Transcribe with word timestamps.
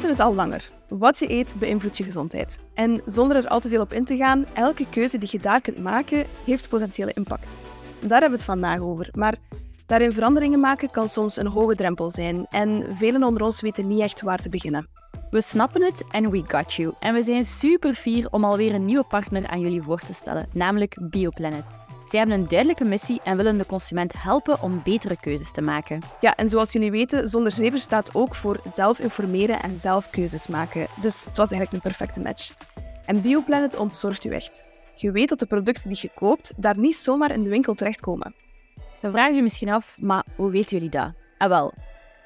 weten 0.00 0.16
het 0.16 0.26
al 0.26 0.34
langer. 0.34 0.70
Wat 0.88 1.18
je 1.18 1.30
eet 1.30 1.54
beïnvloedt 1.58 1.96
je 1.96 2.04
gezondheid. 2.04 2.58
En 2.74 3.00
zonder 3.04 3.36
er 3.36 3.48
al 3.48 3.60
te 3.60 3.68
veel 3.68 3.80
op 3.80 3.92
in 3.92 4.04
te 4.04 4.16
gaan, 4.16 4.46
elke 4.52 4.86
keuze 4.90 5.18
die 5.18 5.28
je 5.32 5.38
daar 5.38 5.60
kunt 5.60 5.78
maken, 5.78 6.26
heeft 6.44 6.68
potentiële 6.68 7.12
impact. 7.12 7.46
Daar 8.00 8.20
hebben 8.20 8.30
we 8.30 8.36
het 8.36 8.44
vandaag 8.44 8.80
over. 8.80 9.08
Maar 9.12 9.36
daarin 9.86 10.12
veranderingen 10.12 10.60
maken 10.60 10.90
kan 10.90 11.08
soms 11.08 11.36
een 11.36 11.46
hoge 11.46 11.74
drempel 11.74 12.10
zijn. 12.10 12.46
En 12.50 12.84
velen 12.96 13.22
onder 13.22 13.42
ons 13.42 13.60
weten 13.60 13.88
niet 13.88 14.00
echt 14.00 14.22
waar 14.22 14.38
te 14.38 14.48
beginnen. 14.48 14.86
We 15.30 15.40
snappen 15.40 15.82
het 15.82 16.04
en 16.10 16.30
we 16.30 16.42
got 16.46 16.74
you. 16.74 16.92
En 17.00 17.14
we 17.14 17.22
zijn 17.22 17.44
super 17.44 17.94
fier 17.94 18.28
om 18.30 18.44
alweer 18.44 18.74
een 18.74 18.84
nieuwe 18.84 19.04
partner 19.04 19.48
aan 19.48 19.60
jullie 19.60 19.82
voor 19.82 20.00
te 20.00 20.12
stellen, 20.12 20.48
namelijk 20.52 20.96
Bioplanet. 21.10 21.79
Zij 22.10 22.18
hebben 22.18 22.38
een 22.38 22.48
duidelijke 22.48 22.84
missie 22.84 23.20
en 23.24 23.36
willen 23.36 23.58
de 23.58 23.66
consument 23.66 24.22
helpen 24.22 24.62
om 24.62 24.80
betere 24.84 25.16
keuzes 25.20 25.52
te 25.52 25.60
maken. 25.60 26.02
Ja, 26.20 26.36
en 26.36 26.48
zoals 26.48 26.72
jullie 26.72 26.90
weten, 26.90 27.28
Zonder 27.28 27.52
Zever 27.52 27.78
staat 27.78 28.14
ook 28.14 28.34
voor 28.34 28.60
zelf 28.64 28.98
informeren 28.98 29.62
en 29.62 29.78
zelf 29.78 30.10
keuzes 30.10 30.46
maken. 30.46 30.86
Dus 31.00 31.24
het 31.24 31.36
was 31.36 31.50
eigenlijk 31.50 31.72
een 31.72 31.90
perfecte 31.90 32.20
match. 32.20 32.52
En 33.06 33.20
Bioplanet 33.20 33.76
ontzorgt 33.76 34.24
u 34.24 34.30
echt. 34.30 34.64
Je 34.94 35.10
weet 35.10 35.28
dat 35.28 35.38
de 35.38 35.46
producten 35.46 35.88
die 35.88 35.98
je 36.02 36.10
koopt 36.14 36.52
daar 36.56 36.78
niet 36.78 36.96
zomaar 36.96 37.30
in 37.30 37.42
de 37.42 37.50
winkel 37.50 37.74
terechtkomen. 37.74 38.34
We 39.00 39.10
vragen 39.10 39.36
je 39.36 39.42
misschien 39.42 39.70
af, 39.70 39.96
maar 40.00 40.24
hoe 40.36 40.50
weten 40.50 40.76
jullie 40.76 40.90
dat? 40.90 41.12
Ah 41.38 41.48
wel, 41.48 41.72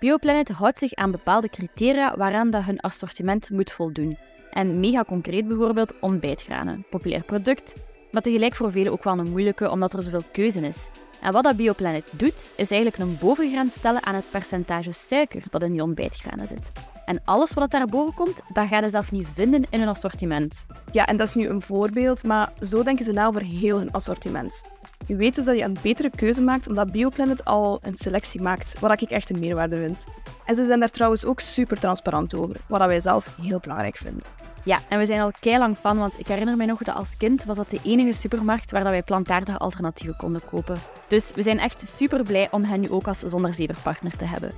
Bioplanet 0.00 0.48
houdt 0.48 0.78
zich 0.78 0.94
aan 0.94 1.10
bepaalde 1.10 1.48
criteria 1.48 2.16
waaraan 2.16 2.50
dat 2.50 2.64
hun 2.64 2.80
assortiment 2.80 3.50
moet 3.50 3.72
voldoen. 3.72 4.18
En 4.50 4.80
mega 4.80 5.04
concreet 5.04 5.48
bijvoorbeeld 5.48 6.00
ontbijtgranen, 6.00 6.86
populair 6.90 7.24
product, 7.24 7.74
maar 8.14 8.22
tegelijk 8.22 8.54
voor 8.54 8.70
velen 8.70 8.92
ook 8.92 9.04
wel 9.04 9.18
een 9.18 9.30
moeilijke 9.30 9.70
omdat 9.70 9.92
er 9.92 10.02
zoveel 10.02 10.24
keuze 10.32 10.60
is. 10.60 10.88
En 11.20 11.32
wat 11.32 11.44
dat 11.44 11.56
Bioplanet 11.56 12.04
doet, 12.10 12.50
is 12.56 12.70
eigenlijk 12.70 13.02
een 13.02 13.18
bovengrens 13.20 13.74
stellen 13.74 14.04
aan 14.04 14.14
het 14.14 14.30
percentage 14.30 14.92
suiker 14.92 15.42
dat 15.50 15.62
in 15.62 15.72
die 15.72 15.82
ontbijtgranen 15.82 16.46
zit. 16.46 16.72
En 17.04 17.20
alles 17.24 17.54
wat 17.54 17.70
daarboven 17.70 18.14
komt, 18.14 18.40
dat 18.52 18.68
ga 18.68 18.78
je 18.78 18.90
zelf 18.90 19.12
niet 19.12 19.26
vinden 19.32 19.64
in 19.70 19.80
een 19.80 19.88
assortiment. 19.88 20.66
Ja, 20.92 21.06
en 21.06 21.16
dat 21.16 21.28
is 21.28 21.34
nu 21.34 21.48
een 21.48 21.62
voorbeeld, 21.62 22.24
maar 22.24 22.52
zo 22.60 22.82
denken 22.82 23.04
ze 23.04 23.12
na 23.12 23.26
over 23.26 23.42
heel 23.42 23.78
hun 23.78 23.92
assortiment. 23.92 24.62
Je 25.06 25.16
weet 25.16 25.34
dus 25.34 25.44
dat 25.44 25.56
je 25.56 25.62
een 25.62 25.76
betere 25.82 26.10
keuze 26.10 26.42
maakt 26.42 26.68
omdat 26.68 26.92
Bioplanet 26.92 27.44
al 27.44 27.78
een 27.82 27.96
selectie 27.96 28.42
maakt, 28.42 28.78
wat 28.80 29.02
ik 29.02 29.10
echt 29.10 29.30
een 29.30 29.38
meerwaarde 29.38 29.76
vind. 29.76 30.04
En 30.44 30.56
ze 30.56 30.64
zijn 30.66 30.80
daar 30.80 30.90
trouwens 30.90 31.24
ook 31.24 31.40
super 31.40 31.78
transparant 31.80 32.34
over, 32.34 32.56
wat 32.66 32.86
wij 32.86 33.00
zelf 33.00 33.36
heel 33.40 33.60
belangrijk 33.60 33.96
vinden. 33.96 34.22
Ja, 34.64 34.80
en 34.88 34.98
we 34.98 35.06
zijn 35.06 35.20
al 35.20 35.32
lang 35.42 35.78
van, 35.78 35.98
want 35.98 36.18
ik 36.18 36.26
herinner 36.26 36.56
me 36.56 36.66
nog 36.66 36.82
dat 36.82 36.94
als 36.94 37.16
kind 37.16 37.44
was 37.44 37.56
dat 37.56 37.70
de 37.70 37.80
enige 37.82 38.12
supermarkt 38.12 38.70
waar 38.70 38.82
dat 38.82 38.92
wij 38.92 39.02
plantaardige 39.02 39.58
alternatieven 39.58 40.16
konden 40.16 40.44
kopen. 40.44 40.78
Dus 41.08 41.32
we 41.34 41.42
zijn 41.42 41.58
echt 41.58 41.88
super 41.88 42.22
blij 42.22 42.48
om 42.50 42.64
hen 42.64 42.80
nu 42.80 42.90
ook 42.90 43.06
als 43.06 43.18
zonderzeverpartner 43.18 44.16
te 44.16 44.24
hebben. 44.24 44.52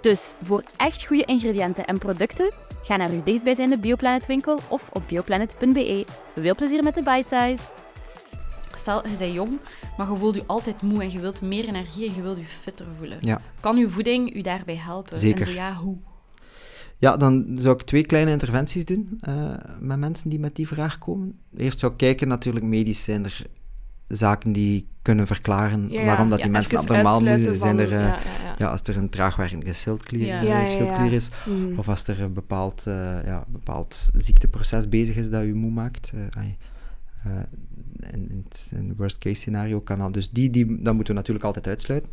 Dus 0.00 0.34
voor 0.42 0.62
echt 0.76 1.06
goede 1.06 1.24
ingrediënten 1.24 1.86
en 1.86 1.98
producten, 1.98 2.52
ga 2.82 2.96
naar 2.96 3.10
uw 3.10 3.22
dichtstbijzijnde 3.22 3.78
Bioplanet 3.78 4.26
winkel 4.26 4.58
of 4.68 4.90
op 4.92 5.02
bioplanet.be. 5.06 6.04
Veel 6.34 6.54
plezier 6.54 6.82
met 6.82 6.94
de 6.94 7.02
bite 7.02 7.28
size! 7.28 7.62
Stel, 8.74 9.08
je 9.08 9.16
bent 9.18 9.34
jong, 9.34 9.60
maar 9.96 10.10
je 10.10 10.16
voelt 10.16 10.34
je 10.34 10.42
altijd 10.46 10.82
moe 10.82 11.02
en 11.02 11.10
je 11.10 11.20
wilt 11.20 11.42
meer 11.42 11.68
energie 11.68 12.08
en 12.08 12.14
je 12.14 12.22
wilt 12.22 12.38
je 12.38 12.44
fitter 12.44 12.86
voelen. 12.98 13.18
Ja. 13.20 13.40
Kan 13.60 13.76
uw 13.76 13.88
voeding 13.88 14.36
u 14.36 14.40
daarbij 14.40 14.76
helpen? 14.76 15.18
Zeker. 15.18 15.38
En 15.38 15.44
zo 15.44 15.50
ja, 15.50 15.72
hoe? 15.72 15.96
Ja, 16.98 17.16
dan 17.16 17.56
zou 17.58 17.74
ik 17.74 17.82
twee 17.82 18.06
kleine 18.06 18.30
interventies 18.30 18.84
doen 18.84 19.18
uh, 19.28 19.54
met 19.80 19.98
mensen 19.98 20.30
die 20.30 20.38
met 20.38 20.56
die 20.56 20.66
vraag 20.66 20.98
komen. 20.98 21.38
Eerst 21.56 21.78
zou 21.78 21.92
ik 21.92 21.98
kijken, 21.98 22.28
natuurlijk 22.28 22.64
medisch 22.64 23.02
zijn 23.02 23.24
er 23.24 23.42
zaken 24.08 24.52
die 24.52 24.88
kunnen 25.02 25.26
verklaren 25.26 25.90
Ja, 25.90 26.04
waarom 26.04 26.28
dat 26.28 26.38
ja, 26.38 26.44
die 26.44 26.52
mensen 26.52 26.78
abnormaal 26.78 27.20
nu 27.22 27.42
zijn. 27.42 27.58
van- 27.58 27.78
Er, 27.78 27.92
eh, 27.92 28.12
ja, 28.58 28.70
als 28.70 28.80
er 28.82 28.96
een 28.96 29.08
traagwerkende 29.10 29.72
schildklier, 29.72 30.26
Ja. 30.26 30.60
eh, 30.60 30.66
schildklier 30.66 31.12
is, 31.12 31.28
Mhm. 31.46 31.78
of 31.78 31.88
als 31.88 32.06
er 32.08 32.20
een 32.20 32.32
bepaald, 32.32 32.86
eh, 32.86 33.24
ja, 33.24 33.44
bepaald 33.48 34.10
ziekteproces 34.16 34.88
bezig 34.88 35.16
is 35.16 35.30
dat 35.30 35.42
u 35.42 35.54
moe 35.54 35.70
maakt. 35.70 36.12
eh, 36.14 36.42
eh, 37.24 37.42
in 38.12 38.44
het 38.44 38.96
worst 38.96 39.18
case 39.18 39.34
scenario 39.34 39.80
kan 39.80 39.98
dat. 39.98 40.14
Dus 40.14 40.30
die, 40.30 40.50
die, 40.50 40.66
dat 40.82 40.94
moeten 40.94 41.12
we 41.14 41.18
natuurlijk 41.20 41.44
altijd 41.44 41.66
uitsluiten. 41.66 42.10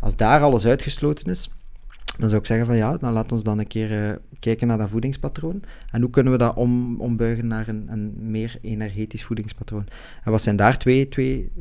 Als 0.00 0.16
daar 0.16 0.40
alles 0.42 0.66
uitgesloten 0.66 1.26
is, 1.30 1.50
dan 2.18 2.28
zou 2.28 2.40
ik 2.40 2.46
zeggen 2.46 2.66
van 2.66 2.76
ja, 2.76 2.96
dan 2.96 3.12
laat 3.12 3.32
ons 3.32 3.42
dan 3.42 3.58
een 3.58 3.66
keer 3.66 4.08
eh, 4.08 4.16
kijken 4.38 4.66
naar 4.66 4.78
dat 4.78 4.90
voedingspatroon. 4.90 5.62
En 5.90 6.00
hoe 6.00 6.10
kunnen 6.10 6.32
we 6.32 6.38
dat 6.38 6.54
om, 6.54 7.00
ombuigen 7.00 7.46
naar 7.46 7.68
een, 7.68 7.88
een 7.88 8.30
meer 8.30 8.58
energetisch 8.62 9.24
voedingspatroon. 9.24 9.86
En 10.24 10.30
wat 10.30 10.42
zijn 10.42 10.56
daar 10.56 10.78
twee, 10.78 11.08
twee 11.08 11.52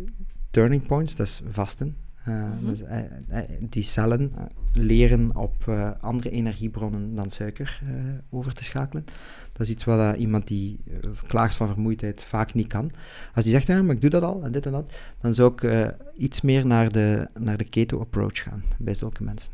turning 0.52 0.88
points? 0.88 1.16
Dat 1.16 1.26
is 1.28 1.42
vasten. 1.50 1.96
Eh, 2.26 2.44
dus, 2.62 2.82
eh, 2.82 3.00
eh, 3.28 3.44
die 3.70 3.84
cellen 3.84 4.32
leren 4.74 5.36
op 5.36 5.72
andere 6.00 6.30
energiebronnen 6.30 7.16
dan 7.16 7.30
suiker 7.30 7.82
over 8.30 8.54
te 8.54 8.64
schakelen. 8.64 9.06
Dat 9.52 9.68
is 9.68 9.74
iets 9.74 9.84
wat 9.84 10.16
iemand 10.16 10.48
die 10.48 10.80
klaagt 11.28 11.56
van 11.56 11.68
vermoeidheid 11.68 12.24
vaak 12.24 12.54
niet 12.54 12.68
kan. 12.68 12.92
Als 13.36 13.44
die 13.44 13.54
zegt, 13.54 13.68
ja, 13.68 13.82
maar 13.82 13.96
ik 13.96 14.02
doe 14.02 14.10
dat 14.10 14.24
al 14.24 14.44
en 14.44 14.52
dit 14.52 14.66
en 14.66 14.72
dat, 14.72 14.92
dan 15.22 15.34
zou 15.34 15.54
ik 15.54 15.94
iets 16.18 16.42
meer 16.42 16.66
naar 16.66 16.92
de, 16.92 17.28
naar 17.40 17.58
de 17.58 17.70
keto-approach 17.70 18.44
gaan 18.44 18.64
bij 18.80 18.94
zulke 18.94 19.24
mensen. 19.24 19.52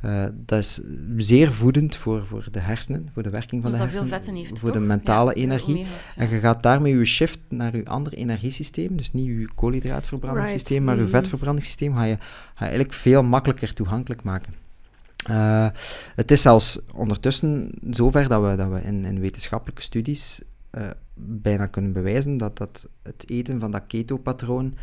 Eh, 0.00 0.24
dat 0.34 0.58
is 0.58 0.80
zeer 1.16 1.52
voedend 1.52 1.96
voor, 1.96 2.26
voor 2.26 2.46
de 2.50 2.60
hersenen, 2.60 3.10
voor 3.14 3.22
de 3.22 3.30
werking 3.30 3.62
van 3.62 3.70
de 3.70 3.76
veel 3.76 3.86
hersenen, 3.86 4.08
vetten 4.08 4.34
heeft, 4.34 4.58
voor 4.58 4.72
de 4.72 4.80
mentale 4.80 5.28
Ja, 5.28 5.34
de 5.34 5.40
energie. 5.40 5.74
omega's, 5.74 6.12
ja. 6.16 6.22
En 6.22 6.30
je 6.30 6.40
gaat 6.40 6.62
daarmee 6.62 6.96
je 6.98 7.04
shift 7.04 7.38
naar 7.48 7.76
je 7.76 7.84
ander 7.84 8.12
energiesysteem, 8.12 8.96
dus 8.96 9.12
niet 9.12 9.26
je 9.26 9.48
koolhydraatverbrandingssysteem, 9.54 10.76
Right. 10.76 10.86
maar 10.86 10.96
je 10.96 11.02
Mhm. 11.02 11.10
vetverbrandingssysteem, 11.10 11.92
ga 11.94 12.04
je, 12.04 12.16
ga 12.16 12.24
je 12.54 12.70
eigenlijk 12.70 12.92
veel 12.92 13.22
makkelijker 13.22 13.74
toegankelijk 13.74 14.22
maken. 14.22 14.52
Eh, 15.24 15.68
het 16.14 16.30
is 16.30 16.42
zelfs 16.42 16.78
ondertussen 16.94 17.70
zover 17.90 18.28
dat 18.28 18.42
we, 18.50 18.56
dat 18.56 18.68
we 18.70 18.80
in, 18.82 19.04
in 19.04 19.20
wetenschappelijke 19.20 19.82
studies 19.82 20.42
eh, 20.70 20.90
bijna 21.14 21.66
kunnen 21.66 21.92
bewijzen 21.92 22.36
dat, 22.36 22.56
dat 22.58 22.88
het 23.02 23.30
eten 23.30 23.58
van 23.60 23.70
dat 23.70 23.82
keto-patroon 23.86 24.74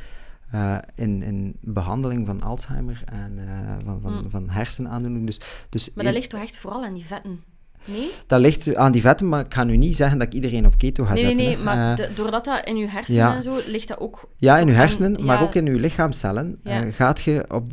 eh, 0.51 0.77
in, 0.95 1.23
in 1.23 1.55
behandeling 1.61 2.25
van 2.25 2.41
Alzheimer 2.41 3.01
en 3.05 3.33
eh, 3.37 3.75
van, 3.85 4.01
van, 4.01 4.13
Mm. 4.13 4.29
van 4.29 4.49
hersenaandoening. 4.49 5.25
Dus, 5.25 5.39
dus 5.69 5.91
Maar 5.93 6.03
dat 6.03 6.13
ligt 6.13 6.29
toch 6.29 6.41
echt 6.41 6.57
vooral 6.57 6.83
aan 6.83 6.93
die 6.93 7.05
vetten? 7.05 7.39
Nee? 7.87 8.09
dat 8.27 8.39
ligt 8.39 8.75
aan 8.75 8.91
die 8.91 9.01
vetten, 9.01 9.29
maar 9.29 9.45
ik 9.45 9.53
ga 9.53 9.63
nu 9.63 9.77
niet 9.77 9.95
zeggen 9.95 10.17
dat 10.17 10.27
ik 10.27 10.33
iedereen 10.33 10.65
op 10.65 10.77
keto 10.77 11.05
ga 11.05 11.13
Nee, 11.13 11.23
nee, 11.23 11.31
zetten. 11.35 11.45
nee, 11.45 11.57
hè. 11.57 11.63
maar 11.63 11.91
Eh, 11.99 12.05
de- 12.07 12.13
doordat 12.15 12.45
dat 12.45 12.65
in 12.65 12.75
je 12.77 12.87
hersenen 12.89 13.19
ja. 13.21 13.35
en 13.35 13.43
zo, 13.43 13.59
ligt 13.67 13.87
dat 13.87 13.99
ook... 13.99 14.29
Ja, 14.37 14.57
in 14.57 14.67
aan- 14.67 14.73
hersenen, 14.73 15.25
maar 15.25 15.37
ja, 15.37 15.43
ook 15.43 15.55
in 15.55 15.67
uw 15.67 15.77
lichaamcellen, 15.77 16.59
Ja. 16.63 16.91
gaat 16.91 17.21
je 17.21 17.45
op, 17.49 17.71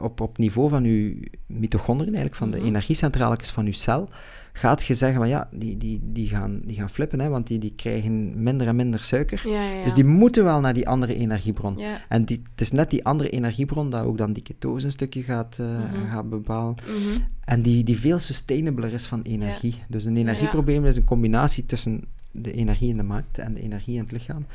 op, 0.00 0.20
op 0.20 0.38
niveau 0.38 0.68
van 0.68 0.84
uw 0.84 1.14
mitochondriën, 1.46 2.14
eigenlijk 2.14 2.36
van 2.36 2.48
Mhm. 2.48 2.58
de 2.58 2.64
energiecentrales 2.66 3.50
van 3.50 3.66
uw 3.66 3.72
cel, 3.72 4.08
gaat 4.52 4.84
je 4.84 4.94
zeggen 4.94 5.18
van 5.18 5.28
ja, 5.28 5.48
die, 5.50 5.76
die, 5.76 6.00
die, 6.02 6.28
gaan, 6.28 6.60
die 6.64 6.76
gaan 6.76 6.90
flippen, 6.90 7.20
hè, 7.20 7.28
want 7.28 7.46
die, 7.46 7.58
die 7.58 7.72
krijgen 7.76 8.42
minder 8.42 8.66
en 8.66 8.76
minder 8.76 9.04
suiker. 9.04 9.42
Ja, 9.44 9.62
ja, 9.62 9.70
ja. 9.76 9.84
Dus 9.84 9.94
die 9.94 10.04
moeten 10.04 10.44
wel 10.44 10.60
naar 10.60 10.74
die 10.74 10.88
andere 10.88 11.14
energiebron. 11.14 11.78
Ja. 11.78 12.00
En 12.08 12.24
die, 12.24 12.42
het 12.50 12.60
is 12.60 12.70
net 12.70 12.90
die 12.90 13.04
andere 13.04 13.30
energiebron 13.30 13.90
dat 13.90 14.04
ook 14.04 14.18
dan 14.18 14.32
die 14.32 14.42
ketose 14.42 14.86
een 14.86 14.92
stukje 14.92 15.22
gaat, 15.22 15.58
eh, 15.58 15.66
Mhm. 15.66 16.10
gaat 16.10 16.28
bepalen. 16.30 16.74
Mhm. 16.86 17.20
En 17.44 17.62
die, 17.62 17.84
die 17.84 17.98
veel 17.98 18.18
sustainabler 18.18 18.92
is 18.92 19.06
van 19.06 19.22
energie. 19.22 19.74
Dus 19.88 20.04
een 20.04 20.16
energieprobleem 20.16 20.86
is 20.86 20.96
een 20.96 21.04
combinatie 21.04 21.66
tussen 21.66 22.04
de 22.30 22.52
energie 22.52 22.88
in 22.88 22.96
de 22.96 23.02
markt 23.02 23.38
en 23.38 23.54
de 23.54 23.60
energie 23.62 23.94
in 23.94 24.02
het 24.02 24.12
lichaam. 24.12 24.46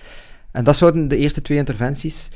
En 0.52 0.64
dat 0.64 0.76
zouden 0.78 1.08
de 1.08 1.18
eerste 1.18 1.42
twee 1.42 1.58
interventies 1.58 2.30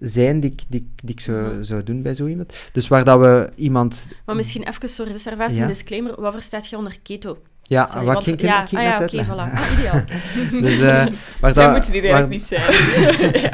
zijn 0.00 0.40
die, 0.40 0.50
ik- 0.50 0.62
die, 0.68 0.90
die 1.02 1.14
ik 1.14 1.20
zou, 1.20 1.52
Mhm. 1.54 1.62
zou 1.62 1.82
doen 1.82 2.02
bij 2.02 2.14
zo 2.14 2.26
iemand. 2.26 2.52
Dus 2.72 2.88
waar 2.88 3.04
dat 3.04 3.20
we 3.20 3.50
iemand... 3.54 4.06
Maar 4.26 4.36
misschien 4.36 4.68
even, 4.68 4.88
sorry, 4.88 5.12
Ja. 5.24 5.46
een 5.48 5.66
disclaimer. 5.66 6.20
Wat 6.20 6.32
verstaat 6.32 6.68
je 6.68 6.76
onder 6.76 6.96
keto? 7.02 7.38
Ja, 7.62 7.88
Sorry, 7.88 8.04
wat 8.06 8.22
ging 8.24 8.36
ik 8.36 8.42
ja, 8.42 8.62
ah, 8.62 8.70
ja, 8.70 9.02
oké, 9.02 9.24
voilà. 9.24 9.28
Ah, 9.28 9.78
ideaal. 9.78 10.04
Dus 10.62 10.78
eh, 10.78 11.06
waar 11.40 11.54
dat... 11.64 11.70
moeten 11.72 11.92
die 11.92 12.02
waar- 12.02 12.10
eigenlijk 12.10 12.28
niet 12.30 12.42
zijn. 12.42 12.62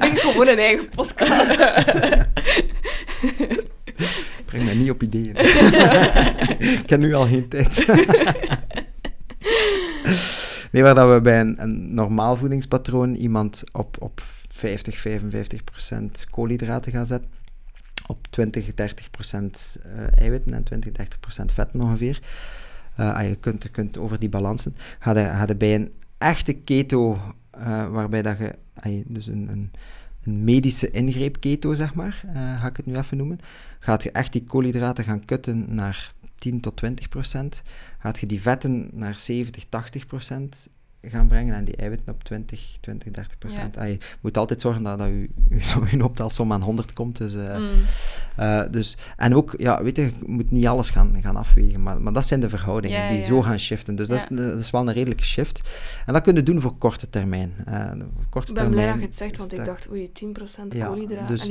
Ik 0.12 0.18
gewoon 0.20 0.48
een 0.48 0.58
eigen 0.58 0.88
podcast. 0.88 1.98
Breng 4.44 4.64
mij 4.64 4.74
niet 4.74 4.90
op 4.90 5.02
ideeën. 5.02 5.36
ik 6.80 6.90
heb 6.90 7.00
nu 7.00 7.14
al 7.14 7.26
geen 7.26 7.48
tijd. 7.48 7.86
nee, 10.72 10.82
waar 10.82 10.94
dat 10.94 11.12
we 11.14 11.20
bij 11.20 11.40
een, 11.40 11.54
een 11.62 11.94
normaal 11.94 12.36
voedingspatroon 12.36 13.14
iemand 13.14 13.62
op 13.72 13.95
50, 14.56 14.98
55 14.98 15.64
procent 15.64 16.26
koolhydraten 16.30 16.92
gaan 16.92 17.06
zetten. 17.06 17.30
Op 18.06 18.26
20, 18.30 18.74
30 18.74 19.10
procent 19.10 19.78
eh, 19.84 20.18
eiwitten 20.20 20.54
en 20.54 20.62
20, 20.64 20.92
30 20.92 21.20
procent 21.20 21.52
vetten 21.52 21.80
ongeveer. 21.80 22.20
Ah, 22.96 23.28
je 23.28 23.36
kunt, 23.36 23.70
kunt 23.70 23.98
over 23.98 24.18
die 24.18 24.28
balansen. 24.28 24.76
Ga 24.98 25.18
je, 25.46 25.54
bij 25.56 25.74
een 25.74 25.92
echte 26.18 26.52
keto, 26.52 27.18
eh, 27.50 27.88
waarbij 27.88 28.22
dat 28.22 28.38
je, 28.38 28.54
ah, 28.74 28.92
je- 28.92 29.04
dus 29.06 29.26
een, 29.26 29.48
een, 29.48 29.70
een 30.24 30.44
medische 30.44 30.90
ingreep 30.90 31.40
keto, 31.40 31.74
zeg 31.74 31.94
maar, 31.94 32.24
ga 32.34 32.66
ik 32.66 32.76
het 32.76 32.86
nu 32.86 32.96
even 32.96 33.16
noemen, 33.16 33.38
gaat 33.80 34.02
je 34.02 34.10
echt 34.10 34.32
die 34.32 34.44
koolhydraten 34.44 35.04
gaan 35.04 35.24
kutten 35.24 35.74
naar 35.74 36.12
10 36.34 36.60
tot 36.60 36.76
20 36.76 37.08
procent, 37.08 37.62
gaat 37.98 38.18
je 38.18 38.26
die 38.26 38.40
vetten 38.40 38.90
naar 38.92 39.14
70, 39.14 39.64
80 39.68 40.06
procent 40.06 40.68
gaan 41.10 41.28
brengen 41.28 41.54
en 41.54 41.64
die 41.64 41.76
eiwitten 41.76 42.12
op 42.12 42.24
20, 42.24 42.76
20 42.80 43.10
30 43.10 43.38
procent. 43.38 43.74
Je 43.74 43.98
moet 44.20 44.36
altijd 44.36 44.60
zorgen 44.60 44.82
dat, 44.82 44.98
dat 44.98 45.08
je, 45.08 45.28
je, 45.90 46.04
optelsom 46.04 46.52
aan 46.52 46.62
100 46.62 46.92
komt. 46.92 47.16
Dus, 47.16 47.34
uh, 47.34 47.58
mm. 47.58 47.68
uh, 48.40 48.62
dus, 48.70 48.96
en 49.16 49.34
ook, 49.34 49.54
ja, 49.58 49.82
weet 49.82 49.96
je, 49.96 50.02
je 50.02 50.12
moet 50.26 50.50
niet 50.50 50.66
alles 50.66 50.90
gaan, 50.90 51.22
gaan 51.22 51.36
afwegen, 51.36 51.82
maar, 51.82 52.00
maar 52.00 52.12
dat 52.12 52.26
zijn 52.26 52.40
de 52.40 52.48
verhoudingen 52.48 53.08
die 53.08 53.22
zo 53.22 53.42
gaan 53.42 53.58
shiften. 53.58 53.96
Dus 53.96 54.08
dat, 54.08 54.26
is, 54.30 54.36
dat 54.36 54.58
is 54.58 54.70
wel 54.70 54.80
een 54.80 54.92
redelijke 54.92 55.24
shift. 55.24 55.60
En 56.06 56.12
dat 56.12 56.22
kun 56.22 56.34
je 56.34 56.42
doen 56.42 56.60
voor 56.60 56.76
korte 56.76 57.10
termijn. 57.10 57.54
Uh, 57.68 57.90
korte 58.28 58.48
ik 58.52 58.58
ben 58.58 58.70
blij 58.70 58.86
dat 58.86 58.94
je 58.94 59.00
het 59.00 59.16
zegt, 59.16 59.36
want 59.36 59.52
ik 59.52 59.64
dacht, 59.64 59.90
oei, 59.90 60.10
10% 60.12 60.78
koolhydraten. 60.78 61.26
Dus, 61.26 61.50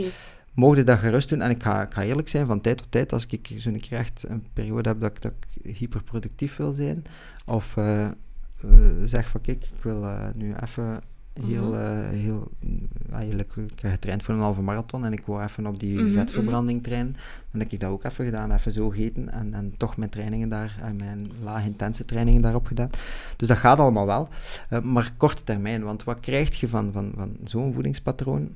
mocht 0.56 0.78
je 0.78 0.84
dat 0.84 1.00
gerust 1.00 1.30
doen. 1.30 1.42
En 1.42 1.50
ik 1.50 1.64
ga, 1.64 1.82
ik 1.82 1.94
ga 1.94 2.04
eerlijk 2.04 2.28
zijn, 2.28 2.46
van 2.46 2.62
tijd 2.62 2.78
tot 2.78 2.92
tijd, 2.92 3.14
als 3.14 3.26
ik 3.28 3.52
zo'n 3.56 3.80
keer 3.80 3.98
echt 3.98 4.26
een 4.28 4.44
periode 4.54 4.90
heb 4.90 5.02
dat, 5.02 5.22
dat 5.22 5.32
ik 5.62 5.76
hyperproductief 5.76 6.56
wil 6.56 6.72
zijn, 6.72 7.04
of 7.46 7.76
uh, 7.76 8.08
zeg 9.04 9.30
van 9.30 9.42
kijk, 9.42 9.64
ik 9.64 9.84
wil 9.84 10.04
uh, 10.04 10.28
nu 10.36 10.54
even 10.64 11.02
heel, 11.42 11.74
uh, 11.74 12.10
heel 12.10 12.52
eigenlijk, 13.12 13.56
ik 13.56 13.80
heb 13.80 13.92
getraind 13.92 14.24
voor 14.24 14.34
een 14.34 14.40
halve 14.40 14.62
marathon 14.62 15.06
en 15.06 15.14
ik 15.14 15.26
wou 15.26 15.44
even 15.44 15.66
op 15.66 15.80
die 15.80 16.00
mm 16.00 16.14
vetverbranding 16.14 16.84
trainen. 16.84 17.16
Dan 17.52 17.62
heb 17.62 17.72
ik 17.72 17.80
dat 17.80 17.90
ook 17.90 18.04
even 18.04 18.26
gedaan, 18.26 18.52
even 18.52 18.72
zo 18.72 18.90
gegeten 18.90 19.32
en, 19.32 19.54
en 19.54 19.78
toch 19.78 19.98
mijn 19.98 20.10
trainingen 20.10 20.50
daar, 20.50 20.78
en 20.82 20.96
mijn 20.96 21.32
laag 21.44 21.66
intense 21.66 22.06
trainingen 22.06 22.42
daarop 22.42 22.68
gedaan. 22.68 22.90
Dus 23.36 23.48
dat 23.48 23.58
gaat 23.58 23.80
allemaal 23.80 24.06
wel, 24.06 24.30
maar 24.82 25.14
korte 25.18 25.44
termijn, 25.44 25.84
want 25.84 26.04
wat 26.04 26.20
krijg 26.20 26.60
je 26.60 26.68
van, 26.68 26.92
van, 26.92 27.14
van 27.16 27.38
zo'n 27.44 27.74
voedingspatroon? 27.74 28.56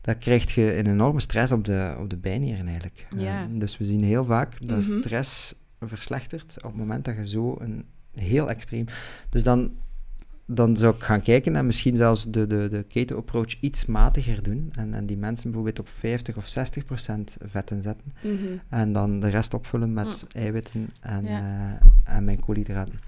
dat 0.00 0.18
krijg 0.18 0.54
je 0.54 0.78
een 0.78 0.86
enorme 0.86 1.20
stress 1.20 1.52
op 1.52 1.64
de, 1.64 1.94
op 1.98 2.10
de 2.10 2.16
bijnieren 2.16 2.66
eigenlijk. 2.66 3.06
Ja. 3.16 3.46
dus 3.50 3.78
we 3.78 3.84
zien 3.84 4.02
heel 4.02 4.24
vaak 4.24 4.66
dat 4.66 4.88
mhm. 4.88 4.98
stress 4.98 5.54
verslechtert 5.80 6.56
op 6.56 6.70
het 6.70 6.76
moment 6.76 7.04
dat 7.04 7.16
je 7.16 7.28
zo 7.28 7.56
een 7.58 7.84
heel 8.14 8.50
extreem... 8.50 8.84
Dus 9.28 9.42
dan, 9.42 9.72
dan 10.46 10.76
zou 10.76 10.94
ik 10.94 11.02
gaan 11.02 11.22
kijken 11.22 11.56
en 11.56 11.66
misschien 11.66 11.96
zelfs 11.96 12.24
de, 12.28 12.46
de, 12.46 12.68
de 12.68 12.82
keto-approach 12.82 13.60
iets 13.60 13.86
matiger 13.86 14.42
doen. 14.42 14.70
En, 14.74 14.94
en 14.94 15.06
die 15.06 15.16
mensen 15.16 15.44
bijvoorbeeld 15.44 15.78
op 15.78 15.88
50 15.88 16.36
of 16.36 16.48
60 16.48 16.84
procent 16.84 17.36
vetten 17.40 17.82
zetten. 17.82 18.12
Mhm. 18.20 18.56
En 18.68 18.92
dan 18.92 19.20
de 19.20 19.28
rest 19.28 19.54
opvullen 19.54 19.92
met 19.92 20.06
mm. 20.06 20.40
eiwitten 20.40 20.90
en, 21.00 21.24
uh, 21.24 21.34
en 22.04 22.24
mijn 22.24 22.40
koolhydraten. 22.40 23.00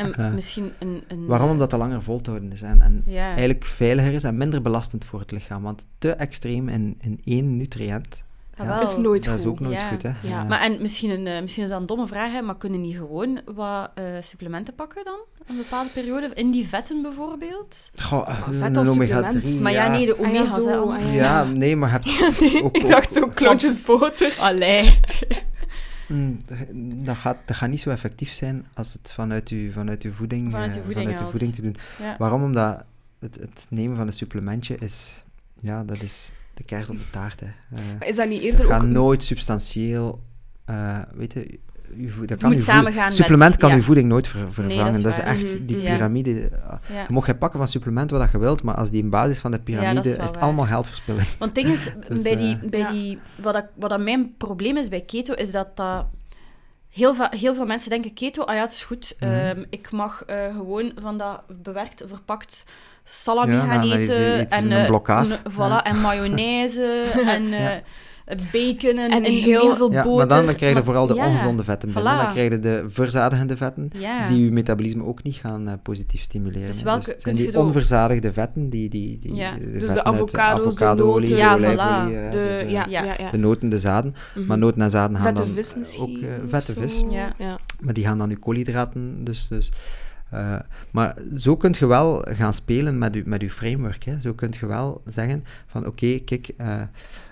En 0.00 0.14
uh, 0.18 0.34
misschien 0.34 0.72
een, 0.78 1.02
een, 1.08 1.26
Waarom? 1.26 1.50
Omdat 1.50 1.70
het 1.70 1.80
langer 1.80 2.02
vol 2.02 2.20
te 2.20 2.30
houden 2.30 2.52
is 2.52 2.62
en, 2.62 2.82
en 2.82 3.02
eigenlijk 3.06 3.64
veiliger 3.64 4.12
is 4.12 4.24
en 4.24 4.36
minder 4.36 4.62
belastend 4.62 5.04
voor 5.04 5.20
het 5.20 5.30
lichaam. 5.30 5.62
Want 5.62 5.86
te 5.98 6.12
extreem 6.12 6.68
in, 6.68 6.96
in 7.00 7.20
één 7.24 7.56
nutriënt 7.56 8.08
dat 8.08 8.24
ja, 8.64 8.80
is 8.80 8.96
nooit 8.96 9.24
dat 9.24 9.32
goed. 9.32 9.42
is 9.42 9.48
ook 9.48 9.60
nooit 9.60 9.82
goed, 9.82 10.02
hè. 10.02 10.12
Ja. 10.22 10.44
Maar 10.44 10.60
en 10.60 10.80
misschien, 10.80 11.10
een, 11.10 11.26
uh, 11.26 11.40
misschien 11.40 11.64
is 11.64 11.70
dat 11.70 11.80
een 11.80 11.86
domme 11.86 12.06
vraag, 12.06 12.32
hè, 12.32 12.42
maar 12.42 12.56
kunnen 12.56 12.80
niet 12.80 12.96
gewoon 12.96 13.40
wat 13.54 13.90
uh, 13.98 14.04
supplementen 14.20 14.74
pakken 14.74 15.04
dan? 15.04 15.18
Een 15.46 15.56
bepaalde 15.56 15.90
periode? 15.90 16.30
In 16.34 16.50
die 16.50 16.68
vetten 16.68 17.02
bijvoorbeeld? 17.02 17.90
Goh, 18.02 18.28
vet 18.50 18.76
als 18.76 18.88
supplement. 18.88 19.60
Maar 19.60 19.72
ja, 19.72 19.88
nee, 19.88 20.06
de 20.06 20.18
omega's. 20.18 20.58
Ah, 20.58 20.64
ja, 20.64 20.80
ah, 20.80 21.14
ja, 21.14 21.44
nee, 21.44 21.76
maar 21.76 21.90
heb 21.90 22.04
nee, 22.40 22.62
ook, 22.62 22.76
Ik 22.76 22.88
dacht 22.88 23.12
zo 23.12 23.28
klontjes 23.34 23.82
boter. 23.82 24.36
Allee. 24.48 24.98
Mm, 26.08 26.38
dat, 27.04 27.16
gaat, 27.16 27.36
dat 27.44 27.56
gaat 27.56 27.68
niet 27.68 27.80
zo 27.80 27.90
effectief 27.90 28.32
zijn 28.32 28.66
als 28.74 28.92
het 28.92 29.12
vanuit 29.12 29.48
je, 29.48 29.70
vanuit 29.72 30.02
uw 30.02 30.12
voeding, 30.12 30.50
vanuit 30.50 30.74
je 30.74 30.80
voeding, 30.84 31.08
vanuit 31.08 31.30
voeding 31.30 31.54
te 31.54 31.62
doen. 31.62 31.76
Waarom? 32.18 32.42
Omdat 32.42 32.84
het, 33.18 33.34
het 33.34 33.66
nemen 33.68 33.96
van 33.96 34.06
een 34.06 34.12
supplementje 34.12 34.76
is... 34.76 35.24
Ja, 35.60 35.84
dat 35.84 36.02
is 36.02 36.30
de 36.66 36.86
op 36.88 36.98
de 36.98 37.10
taart. 37.10 37.40
Hè. 37.40 37.46
Uh, 37.46 38.08
is 38.08 38.16
dat 38.16 38.28
niet 38.28 38.42
eerder 38.42 38.66
gaat 38.66 38.86
nooit 38.86 39.22
substantieel... 39.22 40.22
Uh, 40.70 40.98
weet 41.14 41.32
je, 41.32 41.58
je, 41.96 42.26
dat 42.26 42.38
kan 42.38 42.52
je 42.52 43.06
supplement 43.08 43.56
kan 43.56 43.74
je 43.74 43.82
voeding 43.82 44.08
nooit 44.08 44.28
vervangen. 44.28 45.02
dat, 45.02 45.12
is 45.12 45.18
echt 45.18 45.54
mhm, 45.54 45.66
die 45.66 45.76
piramide. 45.76 46.30
Je 46.30 47.04
mag 47.08 47.26
je 47.26 47.34
pakken 47.34 47.58
van 47.58 47.68
supplementen 47.68 48.18
wat 48.18 48.30
je 48.30 48.38
wilt, 48.38 48.62
maar 48.62 48.74
als 48.74 48.90
die 48.90 49.02
in 49.02 49.10
basis 49.10 49.38
van 49.38 49.50
de 49.50 49.58
piramide 49.58 50.08
is, 50.08 50.16
is, 50.16 50.22
het 50.22 50.40
allemaal 50.40 50.64
geldverspilling. 50.64 51.26
Want 51.38 51.56
het 51.56 51.64
ding 51.64 51.76
is, 51.76 51.90
dus, 52.08 52.22
bij 52.22 52.36
die, 52.36 52.58
bij 52.68 52.90
die, 52.90 53.18
wat, 53.42 53.54
dat, 53.54 53.64
wat 53.74 53.90
dat 53.90 54.00
mijn 54.00 54.34
probleem 54.36 54.76
is 54.76 54.88
bij 54.88 55.00
keto, 55.00 55.34
is 55.34 55.50
dat 55.50 55.76
dat 55.76 56.06
heel, 56.92 57.14
heel 57.30 57.54
veel 57.54 57.66
mensen 57.66 57.90
denken 57.90 58.14
keto, 58.14 58.42
ah 58.42 58.54
ja, 58.54 58.60
het 58.60 58.72
is 58.72 58.84
goed. 58.84 59.14
Mhm. 59.20 59.32
Ehm, 59.32 59.64
ik 59.70 59.90
mag 59.90 60.24
uh, 60.26 60.54
gewoon 60.54 60.92
van 61.00 61.18
dat 61.18 61.42
bewerkt, 61.62 62.04
verpakt 62.06 62.64
salami 63.04 63.54
ja, 63.54 63.60
gaan 63.60 63.90
eten. 63.90 64.50
en, 64.50 64.70
uh, 64.70 65.34
voilà, 65.50 65.82
en 65.82 66.00
mayonaise 66.00 67.02
en 67.36 67.52
uh, 67.52 67.70
bacon 68.52 68.98
en, 68.98 69.10
en 69.10 69.24
heel, 69.24 69.76
veel 69.76 69.88
boter. 69.88 70.16
maar 70.16 70.28
dan, 70.28 70.46
dan 70.46 70.54
krijg 70.54 70.76
je 70.76 70.84
vooral 70.84 71.06
de 71.06 71.14
ongezonde 71.14 71.64
vetten 71.64 71.92
binnen. 71.92 72.16
Dan 72.16 72.28
krijg 72.28 72.52
je 72.52 72.60
de 72.60 72.84
verzadigende 72.86 73.56
vetten, 73.56 73.90
die 74.28 74.44
je 74.44 74.52
metabolisme 74.52 75.04
ook 75.04 75.22
niet 75.22 75.34
gaan 75.34 75.68
uh, 75.68 75.74
positief 75.82 76.20
stimuleren. 76.20 76.66
Dus, 76.66 76.82
welke, 76.82 77.04
dus 77.04 77.12
het 77.12 77.22
zijn 77.22 77.36
die 77.36 77.50
zo... 77.50 77.60
onverzadigde 77.60 78.32
vetten, 78.32 78.68
die, 78.68 78.88
die, 78.88 79.18
die, 79.18 79.34
ja. 79.34 79.54
de 79.54 79.78
dus 79.78 79.92
de 79.92 80.04
avocado's, 80.04 80.66
avocado 80.66 81.20
de 81.20 81.28
ja, 81.28 81.58
voilà. 81.58 82.10
de, 82.10 82.28
dus, 82.30 82.70
ja, 82.70 82.86
ja, 82.88 83.30
de 83.30 83.38
noten, 83.38 83.68
de 83.68 83.78
zaden. 83.78 84.10
Mm 84.10 84.16
-hmm. 84.34 84.46
Maar 84.46 84.58
noten 84.58 84.82
en 84.82 84.90
zaden 84.90 85.16
gaan 85.16 85.24
vette 85.24 85.42
dan 85.42 85.54
vis 85.54 85.74
misschien, 85.74 86.26
ook... 86.26 86.48
vette 86.48 86.74
vis. 86.74 87.02
Ja. 87.10 87.32
Ja. 87.38 87.58
Maar 87.80 87.94
die 87.94 88.04
gaan 88.04 88.18
dan 88.18 88.30
je 88.30 88.36
koolhydraten, 88.36 89.24
dus... 89.24 89.48
dus 89.48 89.70
uh, 90.34 90.58
maar 90.90 91.16
zo 91.36 91.56
kunt 91.56 91.76
je 91.76 91.86
wel 91.86 92.24
gaan 92.28 92.54
spelen 92.54 92.98
met 92.98 93.14
je, 93.14 93.22
met 93.26 93.42
uw 93.42 93.48
framework. 93.48 94.04
Hè. 94.04 94.20
Zo 94.20 94.32
kunt 94.32 94.56
je 94.56 94.66
wel 94.66 95.02
zeggen 95.04 95.44
van 95.66 95.86
oké, 95.86 96.18
kijk, 96.18 96.50
uh, 96.60 96.82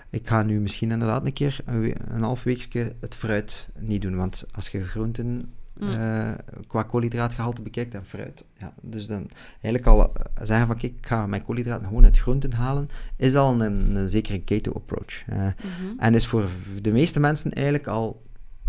ik 0.09 0.27
ga 0.27 0.43
nu 0.43 0.59
misschien 0.59 0.91
inderdaad 0.91 1.25
een 1.25 1.33
keer 1.33 1.59
een, 1.65 1.93
een 2.13 2.21
half 2.21 2.43
weekje 2.43 2.95
het 2.99 3.15
fruit 3.15 3.69
niet 3.79 4.01
doen. 4.01 4.15
Want 4.15 4.45
als 4.51 4.69
je 4.69 4.85
groenten 4.85 5.53
uh, 5.77 6.31
qua 6.67 6.83
koolhydraatgehalte 6.83 7.61
bekijkt 7.61 7.93
en 7.93 8.05
fruit, 8.05 8.45
ja, 8.57 8.73
dus 8.81 9.07
dan 9.07 9.29
eigenlijk 9.61 9.85
al 9.85 10.13
zeggen 10.41 10.67
van 10.67 10.77
kijk, 10.77 10.93
ik 10.97 11.05
ga 11.05 11.27
mijn 11.27 11.43
koolhydraten 11.43 11.87
gewoon 11.87 12.03
uit 12.03 12.17
groenten 12.17 12.53
halen, 12.53 12.89
is 13.15 13.35
al 13.35 13.61
een, 13.61 13.95
een 13.95 14.09
zekere 14.09 14.39
keto-approach. 14.39 15.25
Mm 15.27 15.35
-hmm. 15.35 15.99
En 15.99 16.15
is 16.15 16.27
voor 16.27 16.49
de 16.81 16.91
meeste 16.91 17.19
mensen 17.19 17.53
eigenlijk 17.53 17.87
al 17.87 18.21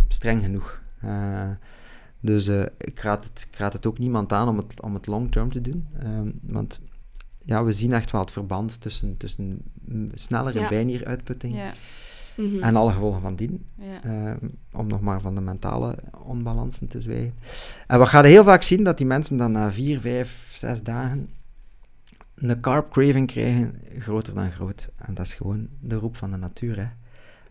streng 0.09 0.43
genoeg. 0.43 0.81
Dus 2.21 2.49
ik, 2.79 3.01
raad 3.01 3.25
het, 3.25 3.47
ik 3.51 3.57
raad 3.57 3.73
het 3.73 3.87
ook 3.87 3.99
niemand 3.99 4.33
aan 4.33 4.49
om 4.49 4.57
het, 4.57 4.83
om 4.83 4.95
het 4.95 5.07
long 5.07 5.33
term 5.33 5.53
te 5.53 5.61
doen. 5.61 5.89
Um, 6.05 6.39
want 6.43 6.81
ja, 7.45 7.65
we 7.65 7.73
zien 7.73 7.93
echt 7.93 8.11
wel 8.11 8.21
het 8.21 8.31
verband 8.31 8.81
tussen, 8.81 9.17
tussen 9.17 9.63
snellere 10.15 10.61
ja. 10.61 10.69
bijnieruitputting 10.69 11.55
ja. 11.55 11.73
mm-hmm. 12.35 12.63
en 12.63 12.77
alle 12.77 12.93
gevolgen 12.93 13.21
van 13.21 13.37
dien. 13.37 13.67
Ja. 13.75 14.31
Um, 14.31 14.59
om 14.73 14.87
nog 14.87 15.01
maar 15.01 15.21
van 15.21 15.35
de 15.35 15.41
mentale 15.41 15.99
onbalansen 16.25 16.89
te 16.89 17.01
zwijgen. 17.01 17.35
En 17.87 17.99
wat 17.99 18.09
ga 18.09 18.23
je 18.23 18.29
heel 18.29 18.45
vaak 18.45 18.63
zien, 18.63 18.85
dat 18.85 18.99
die 18.99 19.07
mensen 19.07 19.37
dan 19.37 19.53
na 19.53 19.73
vier, 19.73 20.01
vijf, 20.01 20.51
zes 20.55 20.83
dagen 20.83 21.29
een 22.35 22.61
carb 22.61 22.91
craving 22.91 23.27
krijgen 23.27 23.81
groter 23.99 24.35
dan 24.35 24.51
groot. 24.51 24.91
En 24.97 25.15
dat 25.15 25.27
is 25.27 25.35
gewoon 25.35 25.69
de 25.81 25.95
roep 25.95 26.17
van 26.17 26.31
de 26.31 26.37
natuur, 26.37 26.77
hè. 26.77 26.87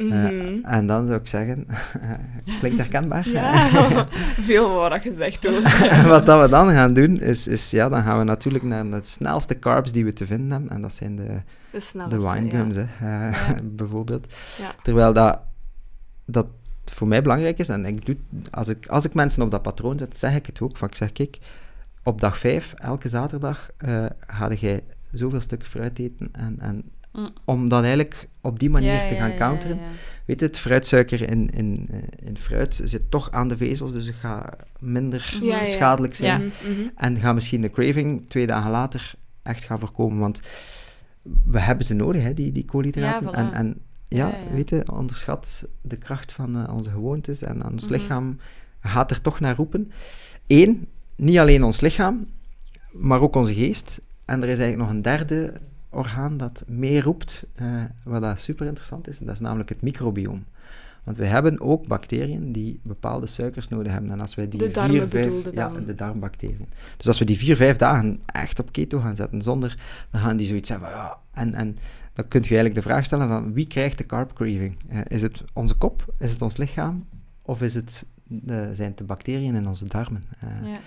Mm 0.04 0.64
en 0.64 0.88
dan 0.88 1.06
zou 1.06 1.20
ik 1.20 1.28
zeggen, 1.28 1.68
klinkt 2.60 2.78
herkenbaar? 2.78 3.30
Ja, 3.30 3.70
veel 4.50 4.74
wat 4.74 5.02
gezegd 5.02 5.44
hoor. 5.44 5.62
wat 6.12 6.26
dat 6.26 6.42
we 6.42 6.50
dan 6.50 6.70
gaan 6.70 6.94
doen, 6.94 7.20
is, 7.20 7.48
is 7.48 7.72
ja, 7.72 7.90
dan 7.90 8.04
gaan 8.04 8.18
we 8.18 8.24
natuurlijk 8.24 8.64
naar 8.64 8.90
de 8.92 9.00
snelste 9.02 9.60
carbs 9.60 9.92
die 9.92 10.06
we 10.06 10.14
te 10.14 10.26
vinden 10.26 10.52
hebben. 10.52 10.70
En 10.70 10.82
dat 10.82 10.94
zijn 10.94 11.16
de, 11.16 11.42
de, 11.72 12.08
de 12.10 12.32
winegums, 12.32 12.76
ja. 12.76 12.86
hè, 12.88 13.30
ja. 13.30 13.56
bijvoorbeeld. 13.64 14.34
Ja. 14.58 14.72
Terwijl 14.82 15.14
dat, 15.14 15.40
dat 16.26 16.48
voor 16.86 17.08
mij 17.08 17.22
belangrijk 17.22 17.58
is, 17.58 17.70
en 17.70 17.86
ik 17.86 18.06
doe, 18.06 18.18
als, 18.52 18.68
ik, 18.68 18.88
als 18.88 19.06
ik 19.06 19.14
mensen 19.14 19.44
op 19.44 19.52
dat 19.52 19.62
patroon 19.62 19.98
zet, 19.98 20.18
zeg 20.18 20.36
ik 20.36 20.46
het 20.46 20.62
ook. 20.62 20.78
Van, 20.78 20.88
ik 20.88 20.96
zeg, 20.96 21.12
kijk, 21.12 21.40
op 22.04 22.22
dag 22.22 22.38
5, 22.38 22.74
elke 22.78 23.10
zaterdag, 23.10 23.70
uh, 23.86 24.06
ga 24.28 24.54
jij 24.54 24.84
zoveel 25.12 25.42
stukken 25.42 25.68
fruit 25.68 26.00
eten 26.00 26.30
en, 26.32 26.60
en 26.60 26.84
Mm. 27.14 27.30
Om 27.46 27.68
dat 27.68 27.82
eigenlijk 27.82 28.28
op 28.42 28.60
die 28.60 28.70
manier 28.70 29.08
te 29.08 29.16
gaan 29.16 29.36
counteren. 29.36 29.80
Weet 30.26 30.40
je, 30.40 30.46
het 30.46 30.60
fruitsuiker 30.60 31.30
in, 31.30 31.50
in, 31.50 31.88
eh, 31.92 32.28
in 32.28 32.38
fruit 32.38 32.82
zit 32.84 33.12
toch 33.12 33.32
aan 33.32 33.48
de 33.48 33.58
vezels, 33.58 33.92
dus 33.92 34.06
het 34.06 34.16
gaat 34.16 34.56
minder 34.80 35.38
schadelijk 35.64 36.16
zijn. 36.16 36.42
Mm-hmm. 36.42 36.92
En 36.96 37.20
gaat 37.20 37.34
misschien 37.34 37.62
de 37.62 37.70
craving 37.70 38.26
twee 38.28 38.48
dagen 38.48 38.72
later 38.72 39.14
echt 39.44 39.64
gaan 39.64 39.80
voorkomen. 39.80 40.20
Want 40.20 40.42
we 41.44 41.60
hebben 41.60 41.86
ze 41.86 41.94
nodig, 41.94 42.24
hè, 42.24 42.34
die, 42.34 42.52
die 42.52 42.66
koolhydraten. 42.66 43.34
en, 43.34 43.54
en 43.54 43.82
ja, 44.08 44.34
weet 44.54 44.70
je, 44.70 44.84
onderschat 44.92 45.68
de 45.82 45.98
kracht 45.98 46.32
van 46.32 46.58
uh, 46.58 46.74
onze 46.74 46.90
gewoontes 46.90 47.42
en 47.42 47.66
ons 47.66 47.88
mm-hmm. 47.88 48.02
lichaam 48.02 48.40
gaat 48.82 49.12
er 49.12 49.22
toch 49.22 49.40
naar 49.40 49.56
roepen. 49.56 49.92
Eén, 50.48 50.88
niet 51.16 51.38
alleen 51.38 51.64
ons 51.64 51.80
lichaam, 51.80 52.28
maar 52.92 53.22
ook 53.22 53.36
onze 53.36 53.54
geest. 53.54 54.02
En 54.26 54.42
er 54.42 54.50
is 54.50 54.60
eigenlijk 54.60 54.78
nog 54.78 54.90
een 54.90 55.02
derde 55.02 55.54
orgaan 55.90 56.38
dat 56.38 56.64
meer 56.68 57.04
roept, 57.04 57.46
uh, 57.62 57.84
wat 58.04 58.22
dat 58.22 58.40
super 58.40 58.66
interessant 58.66 59.08
is, 59.08 59.18
dat 59.18 59.34
is 59.34 59.40
namelijk 59.40 59.70
het 59.70 59.82
microbioom. 59.82 60.46
Want 61.04 61.18
we 61.18 61.26
hebben 61.26 61.62
ook 61.62 61.88
bacteriën 61.88 62.52
die 62.52 62.80
bepaalde 62.84 63.28
suikers 63.28 63.68
nodig 63.68 63.92
hebben. 63.92 64.12
En 64.12 64.22
als 64.22 64.36
wij 64.36 64.48
die 64.48 64.60
de 64.70 64.82
vier, 64.82 65.08
vijf, 65.08 65.32
ja, 65.52 65.70
de 65.70 65.96
darmbacteriën. 65.96 66.68
Dus 66.98 67.08
als 67.08 67.20
we 67.20 67.26
die 67.26 67.38
vier, 67.38 67.56
vijf 67.56 67.78
dagen 67.78 68.22
echt 68.26 68.60
op 68.60 68.72
keto 68.72 69.00
gaan 69.00 69.16
zetten, 69.16 69.42
zonder, 69.42 69.78
dan 70.12 70.22
gaan 70.22 70.38
die 70.38 70.48
zoiets 70.48 70.70
hebben. 70.70 70.90
Ja, 70.90 71.18
en, 71.32 71.54
en 71.54 71.78
dan 72.14 72.28
kun 72.28 72.42
je 72.42 72.48
eigenlijk 72.48 72.76
de 72.76 72.90
vraag 72.90 73.06
stellen 73.06 73.28
van 73.28 73.54
wie 73.54 73.68
krijgt 73.68 73.98
de 73.98 74.06
carb 74.06 74.34
craving? 74.34 74.78
Uh, 74.92 75.00
is 75.08 75.22
het 75.22 75.44
onze 75.54 75.76
kop? 75.76 76.14
Is 76.18 76.32
het 76.32 76.42
ons 76.42 76.58
lichaam? 76.58 77.08
Of 77.42 77.62
is 77.62 77.74
het, 77.74 78.06
uh, 78.28 78.40
zijn 78.74 78.90
het 78.90 78.98
de 78.98 79.04
bacteriën 79.04 79.56
in 79.56 79.68
onze 79.68 79.88
darmen? 79.88 80.22
Uh, 80.44 80.72
ja. 80.72 80.80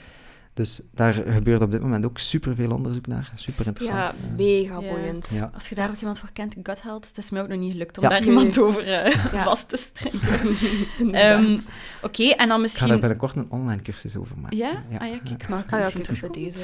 Dus 0.54 0.80
daar 0.94 1.12
gebeurt 1.12 1.62
op 1.62 1.70
dit 1.72 1.80
moment 1.80 2.04
ook 2.04 2.18
superveel 2.18 2.70
onderzoek 2.70 3.06
naar. 3.06 3.32
Super 3.34 3.66
interessant. 3.66 3.98
Ja, 4.00 4.14
mega 4.36 4.74
boeiend. 4.78 5.30
Ja. 5.34 5.50
Als 5.54 5.68
je 5.68 5.74
daar 5.74 5.88
ook 5.90 5.96
iemand 5.98 6.18
voor 6.18 6.32
kent, 6.32 6.56
gut 6.62 6.82
health, 6.82 7.06
het 7.08 7.18
is 7.18 7.30
mij 7.30 7.42
ook 7.42 7.48
nog 7.48 7.58
niet 7.58 7.72
gelukt 7.72 7.96
om 7.98 8.02
Ja. 8.02 8.08
daar 8.08 8.20
Nee. 8.20 8.28
iemand 8.36 8.58
over 8.58 8.82
eh, 8.86 9.12
Ja. 9.32 9.42
vast 9.50 9.68
te 9.68 9.76
strengen. 9.76 10.20
Inderdaad. 10.98 11.40
Ehm, 11.44 11.58
Oké, 12.02 12.22
en 12.24 12.28
dan 12.28 12.36
Ik 12.36 12.38
ga 12.38 12.48
daar 12.48 12.60
misschien... 12.60 13.00
binnenkort 13.00 13.36
een 13.36 13.46
online 13.50 13.82
cursus 13.82 14.16
over 14.16 14.38
maken. 14.38 14.56
Ja? 14.56 14.70
Ah 14.98 15.08
ja, 15.08 15.18
kijk, 15.24 15.48
maar 15.48 15.62
ah 15.66 15.70
ja, 15.70 15.78
misschien 15.78 16.02
kijk, 16.02 16.18
terug. 16.18 16.32
bij 16.32 16.42
deze. 16.42 16.58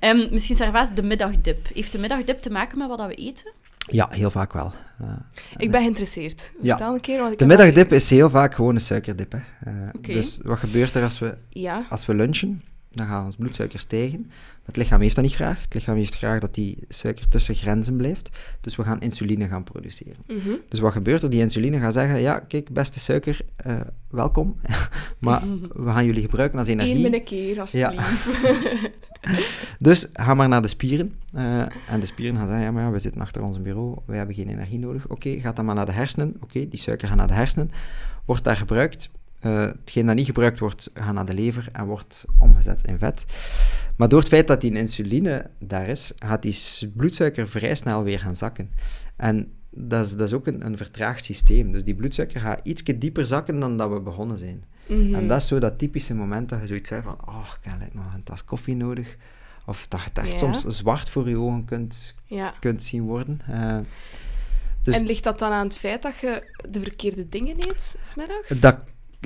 Ehm, 0.00 0.26
misschien 0.30 0.56
Servaas, 0.56 0.94
de 0.94 1.02
middagdip. 1.02 1.68
Heeft 1.74 1.92
de 1.92 1.98
middagdip 1.98 2.38
te 2.40 2.50
maken 2.50 2.78
met 2.78 2.88
wat 2.88 2.98
dat 2.98 3.06
we 3.06 3.14
eten? 3.14 3.52
Ja, 3.86 4.08
heel 4.10 4.30
vaak 4.30 4.52
wel. 4.52 4.72
Eh, 5.00 5.06
Ik 5.56 5.70
ben 5.70 5.80
geïnteresseerd. 5.80 6.52
Ja. 6.62 6.76
Vertel 6.76 6.94
een 6.94 7.00
keer, 7.00 7.18
want 7.18 7.32
ik 7.32 7.38
de 7.38 7.46
middagdip 7.46 7.92
is 7.92 8.10
heel 8.10 8.30
vaak 8.30 8.54
gewoon 8.54 8.74
een 8.74 8.80
suikerdip. 8.80 9.32
Hè. 9.32 9.38
Oké. 9.96 10.12
Dus 10.12 10.40
wat 10.42 10.58
gebeurt 10.58 10.94
er 10.94 11.02
als 11.02 11.18
we, 11.18 11.36
Ja. 11.48 11.86
als 11.90 12.06
we 12.06 12.14
lunchen? 12.14 12.62
Dan 12.94 13.06
gaat 13.06 13.24
ons 13.24 13.36
bloedsuiker 13.36 13.78
stijgen. 13.78 14.30
Het 14.64 14.76
lichaam 14.76 15.00
heeft 15.00 15.14
dat 15.14 15.24
niet 15.24 15.34
graag. 15.34 15.60
Het 15.62 15.74
lichaam 15.74 15.96
heeft 15.96 16.16
graag 16.16 16.40
dat 16.40 16.54
die 16.54 16.78
suiker 16.88 17.28
tussen 17.28 17.54
grenzen 17.54 17.96
blijft. 17.96 18.28
Dus 18.60 18.76
we 18.76 18.82
gaan 18.82 19.00
insuline 19.00 19.48
gaan 19.48 19.64
produceren. 19.64 20.16
Mhm. 20.26 20.50
Dus 20.68 20.80
wat 20.80 20.92
gebeurt 20.92 21.22
er? 21.22 21.30
Die 21.30 21.40
insuline 21.40 21.78
gaat 21.78 21.92
zeggen, 21.92 22.20
ja, 22.20 22.38
kijk, 22.38 22.70
beste 22.70 23.00
suiker, 23.00 23.40
eh, 23.56 23.80
welkom. 24.10 24.56
maar 25.18 25.42
we 25.72 25.90
gaan 25.90 26.04
jullie 26.04 26.22
gebruiken 26.22 26.58
als 26.58 26.68
Eén 26.68 26.80
energie. 26.80 27.02
binnen 27.02 27.24
keer, 27.24 27.60
alsjeblieft. 27.60 28.26
Dus 29.78 30.08
ga 30.12 30.34
maar 30.34 30.48
naar 30.48 30.62
de 30.62 30.68
spieren. 30.68 31.12
eh, 31.32 31.58
en 31.88 32.00
de 32.00 32.06
spieren 32.06 32.36
gaan 32.36 32.46
zeggen, 32.46 32.64
ja, 32.64 32.70
maar 32.72 32.82
ja, 32.82 32.90
we 32.90 32.98
zitten 32.98 33.20
achter 33.20 33.42
ons 33.42 33.62
bureau, 33.62 33.96
wij 34.06 34.16
hebben 34.16 34.34
geen 34.34 34.48
energie 34.48 34.78
nodig. 34.78 35.08
Oké, 35.08 35.40
gaat 35.40 35.56
dan 35.56 35.64
maar 35.64 35.74
naar 35.74 35.86
de 35.86 35.92
hersenen. 35.92 36.36
Oké, 36.40 36.68
die 36.68 36.78
suiker 36.80 37.08
gaat 37.08 37.16
naar 37.16 37.26
de 37.26 37.34
hersenen. 37.34 37.70
Wordt 38.24 38.44
daar 38.44 38.56
gebruikt. 38.56 39.10
Eh, 39.44 39.60
hetgeen 39.60 40.06
dat 40.06 40.14
niet 40.14 40.26
gebruikt 40.26 40.58
wordt, 40.58 40.90
gaat 40.94 41.14
naar 41.14 41.24
de 41.24 41.34
lever 41.34 41.68
en 41.72 41.84
wordt 41.84 42.24
omgezet 42.38 42.86
in 42.86 42.98
vet. 42.98 43.24
Maar 43.96 44.08
door 44.08 44.18
het 44.18 44.28
feit 44.28 44.46
dat 44.46 44.60
die 44.60 44.72
insuline 44.72 45.50
daar 45.58 45.88
is, 45.88 46.12
gaat 46.18 46.42
die 46.42 46.56
bloedsuiker 46.94 47.48
vrij 47.48 47.74
snel 47.74 48.02
weer 48.02 48.18
gaan 48.18 48.36
zakken. 48.36 48.70
En 49.16 49.52
dat 49.70 50.06
is, 50.06 50.12
dat 50.12 50.28
is 50.28 50.32
ook 50.32 50.46
een, 50.46 50.66
een 50.66 50.76
vertraagd 50.76 51.24
systeem. 51.24 51.72
Dus 51.72 51.84
die 51.84 51.94
bloedsuiker 51.94 52.40
gaat 52.40 52.60
iets 52.62 52.82
dieper 52.82 53.26
zakken 53.26 53.60
dan 53.60 53.76
dat 53.76 53.90
we 53.90 54.00
begonnen 54.00 54.38
zijn. 54.38 54.64
Mhm. 54.86 55.14
En 55.14 55.28
dat 55.28 55.40
is 55.40 55.46
zo 55.46 55.58
dat 55.58 55.78
typische 55.78 56.14
moment 56.14 56.48
dat 56.48 56.60
je 56.60 56.66
zoiets 56.66 56.88
zegt 56.88 57.04
van, 57.04 57.18
oh, 57.28 57.46
ik 57.62 57.70
heb 57.70 57.94
nog 57.94 58.14
een 58.14 58.22
tas 58.22 58.44
koffie 58.44 58.76
nodig. 58.76 59.16
Of 59.66 59.86
dat 59.88 60.00
je 60.00 60.08
het 60.12 60.18
echt 60.18 60.38
soms 60.38 60.60
zwart 60.64 61.10
voor 61.10 61.28
je 61.28 61.38
ogen 61.38 61.64
kunt, 61.64 62.14
Ja. 62.26 62.54
kunt 62.60 62.82
zien 62.82 63.02
worden. 63.02 63.40
Eh, 63.48 63.78
dus 64.82 64.96
En 64.96 65.06
ligt 65.06 65.24
dat 65.24 65.38
dan 65.38 65.52
aan 65.52 65.66
het 65.66 65.76
feit 65.76 66.02
dat 66.02 66.16
je 66.20 66.50
de 66.70 66.80
verkeerde 66.80 67.28
dingen 67.28 67.56
eet, 67.56 67.96
smiddags? 68.00 68.60
dat 68.60 68.78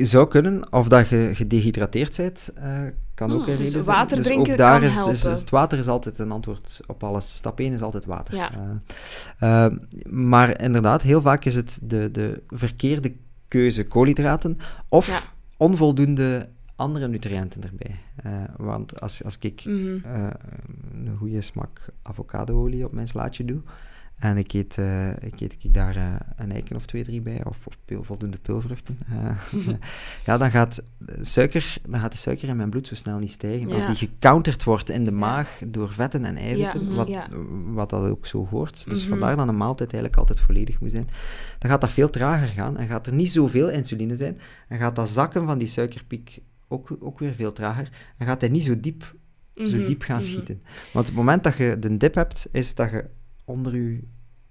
zou 0.07 0.29
kunnen, 0.29 0.73
of 0.73 0.89
dat 0.89 1.09
je 1.09 1.31
gedehydrateerd 1.35 2.17
bent, 2.17 2.51
eh, 2.55 2.81
kan 3.15 3.33
ook 3.33 3.41
Hmm, 3.41 3.49
een 3.51 3.57
dus 3.57 3.67
reden 3.67 3.83
zijn. 3.83 3.97
water 3.97 4.17
dus 4.17 4.27
drinken 4.27 4.53
ook 4.53 4.59
daar 4.59 4.79
kan 4.81 4.89
is, 4.89 4.97
dus, 4.97 5.05
helpen. 5.05 5.33
is 5.33 5.41
het 5.41 5.51
water 5.51 5.79
is 5.79 5.89
altijd 5.89 6.19
een 6.19 6.31
antwoord 6.31 6.81
op 6.87 7.03
alles. 7.05 7.35
Stap 7.35 7.61
1 7.61 7.73
is 7.73 7.83
altijd 7.83 8.05
water. 8.05 8.35
Ja. 8.35 8.53
Eh, 9.39 9.65
eh, 9.65 9.73
maar 10.11 10.61
inderdaad, 10.63 11.03
heel 11.03 11.21
vaak 11.21 11.45
is 11.45 11.55
het 11.55 11.79
de, 11.83 12.11
de 12.11 12.43
verkeerde 12.49 13.13
keuze 13.49 13.87
koolhydraten 13.87 14.59
of 14.89 15.07
Ja. 15.07 15.23
onvoldoende 15.57 16.49
andere 16.77 17.09
nutriënten 17.09 17.63
erbij. 17.63 17.97
Want 18.57 19.01
als, 19.01 19.25
als 19.25 19.37
ik 19.41 19.65
Mhm. 19.65 19.99
een 21.07 21.17
goede 21.19 21.41
smak 21.41 21.87
avocadoolie 22.03 22.85
op 22.85 22.93
mijn 22.93 23.09
slaatje 23.09 23.45
doe. 23.45 23.61
En 24.19 24.37
ik 24.37 24.53
eet, 24.53 24.79
eh, 24.79 25.09
ik 25.11 25.41
eet 25.41 25.57
ik 25.63 25.75
daar 25.75 25.97
eh, 25.97 26.15
een 26.37 26.53
eiken 26.53 26.77
of 26.77 26.87
twee, 26.87 27.05
drie 27.05 27.21
bij, 27.21 27.41
of, 27.45 27.67
of 27.67 27.79
pil- 27.85 28.03
voldoende 28.05 28.39
pilvruchten. 28.39 28.99
eh, 29.09 29.37
ja, 30.27 30.39
dan 30.39 30.51
gaat, 30.51 30.83
suiker, 31.21 31.77
dan 31.89 32.01
gaat 32.01 32.13
de 32.13 32.19
suiker 32.19 32.49
in 32.49 32.57
mijn 32.57 32.71
bloed 32.71 32.87
zo 32.87 32.95
snel 32.95 33.19
niet 33.19 33.31
stijgen. 33.31 33.71
Als 33.73 33.87
die 33.87 33.95
gecounterd 34.09 34.65
wordt 34.65 34.89
in 34.91 35.05
de 35.05 35.11
maag 35.11 35.61
door 35.67 35.93
vetten 35.93 36.25
en 36.25 36.37
eiwitten, 36.37 36.85
mhm, 36.85 36.95
wat, 36.95 37.09
ja. 37.09 37.27
wat 37.73 37.91
dat 37.91 38.05
ook 38.11 38.27
zo 38.27 38.47
hoort. 38.51 38.85
Dus 38.89 39.01
Mhm. 39.01 39.09
vandaar 39.09 39.37
dat 39.37 39.49
een 39.49 39.57
maaltijd 39.57 39.93
eigenlijk 39.93 40.17
altijd 40.21 40.41
volledig 40.41 40.81
moet 40.81 40.91
zijn. 40.91 41.09
Dan 41.59 41.71
gaat 41.71 41.81
dat 41.81 41.91
veel 41.91 42.11
trager 42.11 42.49
gaan 42.49 42.77
en 42.77 42.87
gaat 42.89 43.07
er 43.07 43.13
niet 43.13 43.31
zoveel 43.33 43.71
insuline 43.71 44.17
zijn. 44.17 44.39
En 44.69 44.79
gaat 44.79 44.97
dat 44.97 45.09
zakken 45.09 45.47
van 45.47 45.59
die 45.59 45.69
suikerpiek 45.69 46.39
ook, 46.69 46.97
ook 47.01 47.19
weer 47.19 47.33
veel 47.35 47.53
trager. 47.53 47.91
En 48.17 48.27
gaat 48.27 48.41
hij 48.41 48.51
niet 48.51 48.65
zo 48.65 48.81
diep 48.81 49.15
zo 49.55 49.77
Mhm, 49.77 49.85
diep 49.85 50.03
gaan 50.03 50.23
schieten. 50.23 50.63
Want 50.93 51.07
het 51.07 51.15
moment 51.17 51.43
dat 51.43 51.57
je 51.57 51.77
de 51.79 51.97
dip 51.97 52.15
hebt, 52.15 52.47
is 52.51 52.75
dat 52.75 52.91
je 52.91 53.05
onder 53.49 53.75
je, 53.77 54.01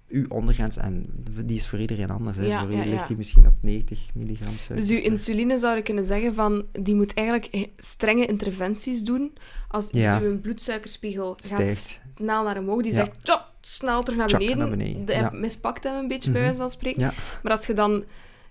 je 0.06 0.24
ondergrens, 0.28 0.76
en 0.76 1.06
die 1.44 1.56
is 1.56 1.66
voor 1.66 1.78
iedereen 1.78 2.10
anders. 2.10 2.36
Hè. 2.36 2.46
Ja, 2.46 2.60
voor 2.60 2.72
ja, 2.72 2.86
u 2.86 2.88
ligt 2.88 3.06
die 3.08 3.16
misschien 3.16 3.46
op 3.46 3.54
90 3.60 4.00
milligram 4.14 4.52
suiker. 4.58 4.76
Dus 4.76 4.88
uw 4.90 5.02
insuline 5.10 5.58
zou 5.58 5.76
je 5.76 5.82
kunnen 5.82 6.04
zeggen 6.04 6.34
van, 6.34 6.64
die 6.80 6.94
moet 6.94 7.14
eigenlijk 7.14 7.46
eh, 7.46 7.64
strenge 7.76 8.26
interventies 8.26 9.02
doen. 9.02 9.32
Als 9.68 9.90
dus 9.90 10.20
uw 10.20 10.40
bloedsuikerspiegel 10.40 11.28
gaat 11.28 11.44
Stijgt. 11.44 12.00
snel 12.16 12.44
naar 12.44 12.58
omhoog, 12.58 12.82
die 12.82 12.92
zegt, 12.92 13.12
"Tjop, 13.22 13.52
snel 13.60 14.02
terug 14.02 14.18
naar 14.18 14.26
beneden. 14.38 14.58
naar 14.58 14.70
beneden, 14.70 15.04
De, 15.06 15.28
mispakt 15.32 15.84
hem 15.84 15.94
een 15.96 16.08
beetje, 16.08 16.30
Mhm. 16.30 16.32
bij 16.32 16.42
wijze 16.42 16.58
van 16.58 16.70
spreken. 16.70 17.12
Maar 17.42 17.52
als 17.52 17.66
je 17.66 17.72
dan... 17.74 18.04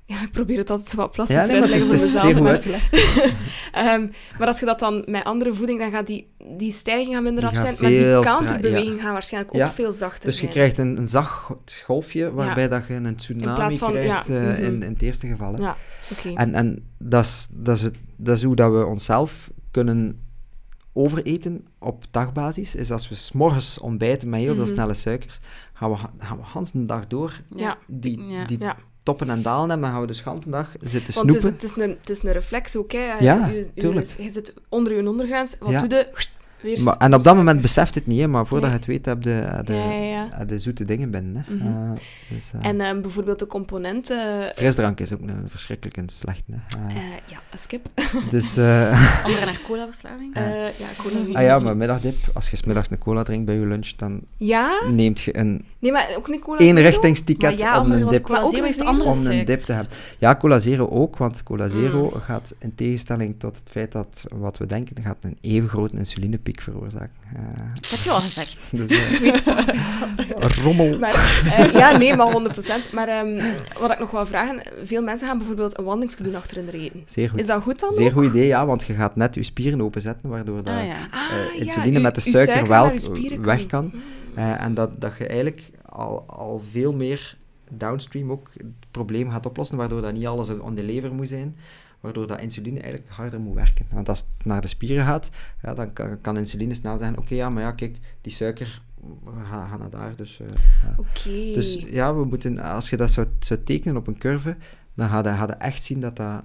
Ja, 0.09 0.21
ik 0.23 0.31
probeer 0.31 0.57
het 0.57 0.69
altijd 0.69 0.89
zo 0.89 0.97
wat 0.97 1.11
plastisch 1.11 1.35
Ja, 1.35 1.41
uit 1.41 1.51
nee, 1.51 1.61
te 1.61 1.67
maar 1.67 1.77
het 1.77 1.85
leggen 1.87 2.05
is, 2.07 2.19
voor 2.19 2.33
mezelf. 2.33 2.47
uitgelegd. 2.47 2.93
Ehm, 3.71 4.07
maar 4.39 4.47
als 4.47 4.59
je 4.59 4.65
dat 4.65 4.79
dan 4.79 5.03
met 5.07 5.23
andere 5.23 5.53
voeding, 5.53 5.79
dan 5.79 5.91
gaat 5.91 6.07
die, 6.07 6.31
die 6.57 6.71
stijging 6.71 7.13
gaan 7.13 7.23
minder 7.23 7.41
Die 7.41 7.49
af 7.51 7.57
gaat 7.57 7.77
zijn, 7.77 7.93
maar 7.93 8.01
die 8.01 8.19
counterbeweging 8.33 9.01
gaat 9.01 9.11
waarschijnlijk 9.11 9.55
ook 9.55 9.67
veel 9.67 9.91
zachter 9.91 10.25
Dus 10.25 10.33
je 10.35 10.39
zijn. 10.39 10.51
krijgt 10.51 10.77
een, 10.77 10.97
een 10.97 11.07
zacht 11.07 11.83
golfje, 11.85 12.31
waarbij 12.33 12.67
dat 12.67 12.87
je 12.87 12.93
een 12.93 13.15
tsunami 13.15 13.75
van- 13.75 13.91
krijgt 13.91 14.27
ja, 14.27 14.33
eh, 14.35 14.41
mhm. 14.41 14.63
in, 14.63 14.83
in 14.83 14.91
het 14.93 15.01
eerste 15.01 15.27
geval. 15.27 15.53
hè. 15.53 15.61
Ja, 15.63 15.77
oké. 16.11 16.33
En, 16.35 16.53
en 16.53 16.87
dat, 16.97 17.23
is, 17.25 17.47
dat, 17.51 17.75
is 17.77 17.83
het, 17.83 17.95
dat 18.15 18.35
is 18.37 18.43
hoe 18.43 18.55
dat 18.55 18.71
we 18.71 18.85
onszelf 18.85 19.49
kunnen 19.71 20.21
overeten 20.93 21.65
op 21.79 22.05
dagbasis. 22.11 22.75
Is 22.75 22.91
als 22.91 23.09
we 23.09 23.15
s'morgens 23.15 23.79
ontbijten 23.79 24.29
met 24.29 24.39
heel 24.39 24.53
veel 24.55 24.63
Mhm. 24.63 24.73
snelle 24.73 24.93
suikers, 24.93 25.39
gaan 25.73 25.89
we, 25.91 25.97
gaan 26.17 26.63
we 26.63 26.69
de 26.79 26.85
dag 26.85 27.07
door 27.07 27.41
Ja. 27.55 27.77
die, 27.87 28.21
Ja. 28.21 28.45
die 28.45 28.59
Ja. 28.59 28.77
Toppen 29.07 29.29
en 29.29 29.41
dalen 29.41 29.69
hebben, 29.69 29.79
dan 29.81 29.91
gaan 29.91 30.01
we 30.01 30.07
dus 30.07 30.23
de 30.43 30.49
dag 30.49 30.71
zitten 30.81 30.91
Want 30.91 31.03
het 31.03 31.07
is, 31.07 31.13
snoepen. 31.43 31.51
het, 31.53 31.63
is 31.63 31.71
een, 31.83 31.97
het 32.01 32.09
is 32.09 32.23
een 32.23 32.31
reflex 32.31 32.75
ook, 32.75 32.91
hè. 32.91 33.13
Ja, 33.19 33.47
Je- 33.47 33.53
je, 33.55 33.69
tuurlijk. 33.81 34.13
Je, 34.17 34.31
zit 34.31 34.53
onder 34.69 34.93
je 34.93 35.07
ondergrens, 35.07 35.55
wat 35.59 35.69
Ja. 35.69 35.79
doe 35.79 35.97
je? 35.97 36.07
Weer 36.61 36.83
Maar, 36.83 36.97
en 36.97 37.13
op 37.13 37.23
dat 37.23 37.35
moment 37.35 37.61
beseft 37.61 37.95
het 37.95 38.07
niet, 38.07 38.19
hè, 38.19 38.27
maar 38.27 38.47
voordat 38.47 38.69
Nee. 38.69 38.79
je 38.79 38.85
het 38.85 38.93
weet, 38.95 39.05
heb 39.05 39.23
je 39.23 39.63
de, 39.65 39.73
Ja, 39.73 39.91
ja, 39.91 40.03
ja. 40.03 40.27
heb 40.31 40.47
de 40.47 40.59
zoete 40.59 40.85
dingen 40.85 41.11
binnen. 41.11 41.45
Hè. 41.47 41.53
Mhm. 41.53 41.67
Eh, 41.67 41.91
dus, 42.29 42.49
eh, 42.61 42.69
En 42.69 42.81
ehm, 42.81 43.01
bijvoorbeeld 43.01 43.39
de 43.39 43.47
componenten... 43.47 44.51
frisdrank 44.55 44.99
is 44.99 45.13
ook 45.13 45.21
een 45.21 45.49
verschrikkelijk 45.49 45.97
en 45.97 46.09
slecht. 46.09 46.43
Hè. 46.51 46.77
Eh, 46.87 46.95
eh, 46.95 47.01
ja, 47.25 47.57
skip. 47.57 47.89
dus, 48.29 48.57
eh, 48.57 49.23
Andere 49.25 49.45
naar 49.45 49.61
colaverslaving? 49.67 50.35
Ja. 50.35 50.41
Eh, 50.45 50.79
ja, 50.79 50.85
cola. 50.97 51.37
ah 51.39 51.43
ja, 51.43 51.59
maar 51.59 51.77
middagdip, 51.77 52.15
als 52.33 52.49
je 52.49 52.57
middags 52.65 52.91
een 52.91 52.97
cola 52.97 53.23
drinkt 53.23 53.45
bij 53.45 53.55
je 53.55 53.65
lunch, 53.65 53.89
dan 53.95 54.21
Ja? 54.37 54.81
neemt 54.89 55.19
je 55.21 55.37
een 55.37 55.65
Nee, 55.79 55.91
maar 55.91 56.07
ook 56.17 56.27
een 56.27 56.39
cola 56.39 56.57
één 56.59 56.75
zero? 56.75 56.87
richtingsticket 56.89 57.49
Maar 57.49 57.59
ja, 57.59 57.81
om 57.81 57.91
een 57.91 58.07
dip 58.07 58.23
cola 58.23 58.37
Maar 58.37 58.47
ook 58.47 58.53
zero 58.53 58.65
is 58.65 58.75
zero? 58.75 58.89
om 58.89 59.25
een 59.25 59.45
dip 59.45 59.61
te 59.61 59.71
hebben. 59.73 59.91
Ja, 60.17 60.35
cola 60.35 60.59
zero 60.59 60.87
ook, 60.87 61.17
want 61.17 61.43
cola 61.43 61.67
zero 61.67 62.11
Mm. 62.13 62.21
gaat 62.21 62.55
in 62.59 62.75
tegenstelling 62.75 63.39
tot 63.39 63.55
het 63.55 63.69
feit 63.69 63.91
dat 63.91 64.23
wat 64.35 64.57
we 64.57 64.65
denken, 64.65 65.03
gaat 65.03 65.17
een 65.21 65.37
even 65.41 65.69
grote 65.69 65.95
insulinepiek 66.47 66.61
veroorzaken. 66.61 67.13
Eh, 67.35 67.73
Dat 67.81 67.89
heb 67.89 67.99
je 67.99 68.11
al 68.11 68.19
gezegd. 68.19 68.59
dus, 68.77 68.89
eh, 68.89 70.63
rommel. 70.63 70.99
Maar, 70.99 71.13
eh, 71.55 71.71
ja, 71.71 71.97
nee, 71.97 72.15
maar 72.15 72.31
100%. 72.31 72.91
Maar 72.91 73.07
ehm, 73.07 73.53
wat 73.79 73.91
ik 73.91 73.99
nog 73.99 74.11
wou 74.11 74.27
vragen, 74.27 74.63
veel 74.83 75.03
mensen 75.03 75.27
gaan 75.27 75.37
bijvoorbeeld 75.37 75.77
een 75.77 75.83
wandelingske 75.83 76.23
doen 76.23 76.35
achter 76.35 76.57
hun 76.57 76.69
reden. 76.69 77.03
Zeer 77.05 77.29
goed. 77.29 77.39
Is 77.39 77.47
dat 77.47 77.61
goed 77.61 77.79
dan 77.79 77.91
Zeer 77.91 78.05
ook? 78.07 78.11
goed 78.13 78.25
idee, 78.25 78.47
ja, 78.47 78.65
want 78.65 78.83
je 78.85 78.93
gaat 78.93 79.15
net 79.15 79.35
je 79.35 79.43
spieren 79.43 79.81
openzetten, 79.81 80.29
waardoor 80.29 80.63
dat, 80.63 80.73
Ah, 80.73 80.85
ja. 80.85 80.95
Ah, 81.11 81.31
eh, 81.31 81.55
ja, 81.55 81.61
insuline 81.63 81.99
met 81.99 82.15
de 82.15 82.21
suiker, 82.21 82.53
suiker 82.53 82.69
wel 82.69 83.41
weg 83.41 83.65
kan. 83.65 83.91
kan. 83.91 84.01
Eh, 84.35 84.63
en 84.63 84.73
dat, 84.73 85.01
dat 85.01 85.11
je 85.17 85.27
eigenlijk 85.27 85.71
al, 85.85 86.23
al 86.27 86.61
veel 86.71 86.93
meer 86.93 87.37
downstream 87.71 88.31
ook 88.31 88.49
het 88.53 88.65
probleem 88.91 89.29
gaat 89.31 89.45
oplossen, 89.45 89.77
waardoor 89.77 90.01
dat 90.01 90.13
niet 90.13 90.25
alles 90.25 90.49
aan 90.49 90.75
de 90.75 90.83
lever 90.83 91.13
moet 91.13 91.27
zijn, 91.27 91.55
waardoor 91.99 92.27
dat 92.27 92.41
insuline 92.41 92.79
eigenlijk 92.79 93.11
harder 93.11 93.39
moet 93.39 93.55
werken. 93.55 93.85
Want 93.91 94.09
als 94.09 94.19
het 94.19 94.45
naar 94.45 94.61
de 94.61 94.67
spieren 94.67 95.05
gaat, 95.05 95.29
ja, 95.61 95.73
dan 95.73 95.93
kan, 95.93 96.21
kan 96.21 96.37
insuline 96.37 96.73
snel 96.73 96.97
zeggen, 96.97 97.17
oké, 97.17 97.35
ja, 97.35 97.49
maar 97.49 97.63
ja, 97.63 97.71
kijk, 97.71 97.97
die 98.21 98.31
suiker 98.31 98.81
gaat 99.49 99.69
ga 99.69 99.77
naar 99.77 99.89
daar, 99.89 100.15
dus... 100.15 100.37
ja. 100.37 100.95
Oké. 100.97 101.29
Dus 101.29 101.73
ja, 101.73 102.15
we 102.15 102.25
moeten, 102.25 102.59
als 102.59 102.89
je 102.89 102.97
dat 102.97 103.11
zou, 103.11 103.27
zou 103.39 103.63
tekenen 103.63 103.97
op 103.97 104.07
een 104.07 104.17
curve, 104.17 104.57
dan 104.93 105.09
ga 105.09 105.17
je, 105.17 105.35
ga 105.35 105.45
je 105.45 105.53
echt 105.53 105.83
zien 105.83 105.99
dat 105.99 106.15
dat... 106.15 106.43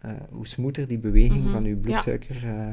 eh, 0.00 0.10
hoe 0.30 0.46
smoother 0.46 0.88
die 0.88 0.98
beweging 0.98 1.42
Mhm. 1.42 1.52
van 1.52 1.64
je 1.64 1.76
bloedsuiker... 1.76 2.36
eh, 2.44 2.66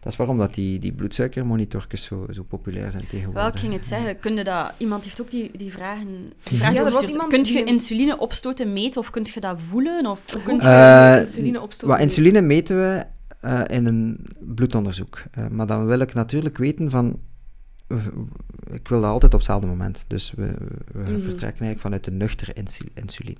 dat 0.00 0.12
is 0.12 0.18
waarom 0.18 0.38
dat 0.38 0.54
die, 0.54 0.78
die 0.78 0.92
bloedsuikermonitorjes 0.92 2.04
zo, 2.04 2.26
zo 2.30 2.42
populair 2.42 2.90
zijn 2.90 3.06
tegenwoordig. 3.06 3.42
Wel, 3.42 3.52
ik 3.52 3.58
ging 3.58 3.72
het 3.72 3.84
zeggen. 3.84 4.18
Kun 4.18 4.36
je 4.36 4.44
dat, 4.44 4.72
iemand 4.76 5.04
heeft 5.04 5.20
ook 5.20 5.30
die, 5.30 5.50
die 5.56 5.72
vragen, 5.72 6.32
die 6.42 6.58
vraag 6.58 6.72
Ja, 6.72 6.84
er 6.86 6.92
was 6.92 7.08
iemand 7.08 7.28
Kunt 7.32 7.44
die 7.46 7.58
je 7.58 7.64
insuline 7.64 8.18
opstoten 8.18 8.72
meten 8.72 9.00
of 9.00 9.10
kunt 9.10 9.28
je 9.28 9.40
dat 9.40 9.58
voelen? 9.68 10.06
Of 10.06 10.24
kunt 10.44 10.62
je... 10.62 10.68
Eh, 10.68 11.20
insuline 11.20 11.60
opstoten 11.60 11.88
Wat 11.88 11.98
meten. 11.98 12.16
insuline 12.16 12.40
meten 12.46 12.76
we 12.76 13.04
eh, 13.40 13.60
in 13.66 13.86
een 13.86 14.26
bloedonderzoek. 14.40 15.22
Eh, 15.32 15.48
maar 15.48 15.66
dan 15.66 15.86
wil 15.86 15.98
ik 16.00 16.14
natuurlijk 16.14 16.58
weten 16.58 16.90
van 16.90 17.18
ik 18.72 18.88
wil 18.88 19.00
dat 19.00 19.10
altijd 19.10 19.32
op 19.32 19.38
hetzelfde 19.38 19.66
moment. 19.66 20.04
Dus 20.06 20.32
we, 20.36 20.54
we 20.92 20.98
mhm. 20.98 21.20
vertrekken 21.20 21.66
eigenlijk 21.66 21.80
vanuit 21.80 22.04
de 22.04 22.10
nuchtere 22.10 22.54
insuline. 22.94 23.38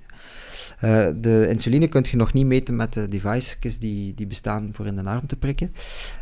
Eh, 0.79 1.07
de 1.15 1.47
insuline 1.49 1.87
kun 1.87 2.05
je 2.09 2.17
nog 2.17 2.33
niet 2.33 2.45
meten 2.45 2.75
met 2.75 2.93
de 2.93 3.07
devices 3.07 3.79
die, 3.79 4.13
die 4.13 4.27
bestaan 4.27 4.69
voor 4.73 4.85
in 4.85 4.95
de 4.95 5.03
arm 5.03 5.27
te 5.27 5.35
prikken. 5.35 5.73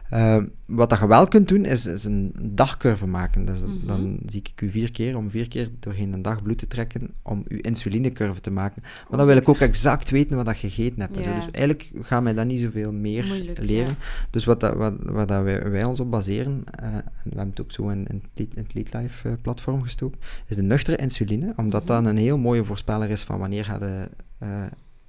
Eh, 0.10 0.38
wat 0.66 0.90
dat 0.90 1.00
je 1.00 1.08
wel 1.08 1.28
kunt 1.28 1.48
doen, 1.48 1.66
is, 1.66 1.86
is 1.86 2.04
een 2.04 2.36
dagcurve 2.42 3.08
maken. 3.08 3.46
Dus. 3.46 3.62
Mhm. 3.62 3.86
Dan 3.86 4.20
zie 4.26 4.42
ik 4.54 4.62
u 4.62 4.70
vier 4.70 4.92
keer, 4.92 5.18
om 5.18 5.30
vier 5.30 5.48
keer 5.48 5.70
doorheen 5.80 6.14
een 6.14 6.22
dag 6.22 6.42
bloed 6.42 6.58
te 6.58 6.68
trekken, 6.68 7.10
om 7.22 7.44
uw 7.48 7.60
insulinecurve 7.62 8.42
te 8.42 8.52
maken. 8.52 8.82
Maar 8.82 9.06
dan 9.10 9.20
oh, 9.20 9.26
wil 9.26 9.38
ik 9.38 9.50
ook 9.50 9.60
exact 9.60 10.10
weten 10.10 10.38
wat 10.38 10.46
dat 10.46 10.58
gegeten 10.58 11.02
hebt. 11.02 11.14
Dus 11.14 11.26
eigenlijk 11.52 11.92
gaan 12.02 12.24
wij 12.24 12.34
dat 12.34 12.46
niet 12.46 12.60
zoveel 12.60 12.94
meer 12.94 13.54
leren. 13.60 13.96
Dus 14.30 14.46
wat, 14.46 14.60
dat, 14.60 14.76
wat, 14.76 14.94
wat 15.00 15.28
dat 15.28 15.44
wij, 15.44 15.70
wij 15.70 15.84
ons 15.84 16.00
op 16.00 16.12
baseren, 16.12 16.64
eh, 16.66 16.94
en 16.94 17.04
we 17.24 17.30
hebben 17.30 17.50
het 17.50 17.62
ook 17.62 17.72
zo 17.72 17.90
in, 17.90 18.08
in, 18.08 18.22
in 18.34 18.50
het 18.54 18.74
lied 18.74 18.90
eh, 19.04 19.32
platform 19.42 19.82
gestoken, 19.84 20.20
is 20.46 20.56
de 20.56 20.62
nuchtere 20.62 20.98
insuline, 20.98 21.54
omdat 21.56 21.84
mhm. 21.84 21.92
dat 21.94 22.06
een 22.06 22.18
heel 22.18 22.38
mooie 22.38 22.64
voorspeller 22.64 23.10
is 23.10 23.24
van 23.24 23.40
wanneer 23.40 23.66
gaat, 23.66 23.80
de, 23.80 24.10
eh, 24.38 24.66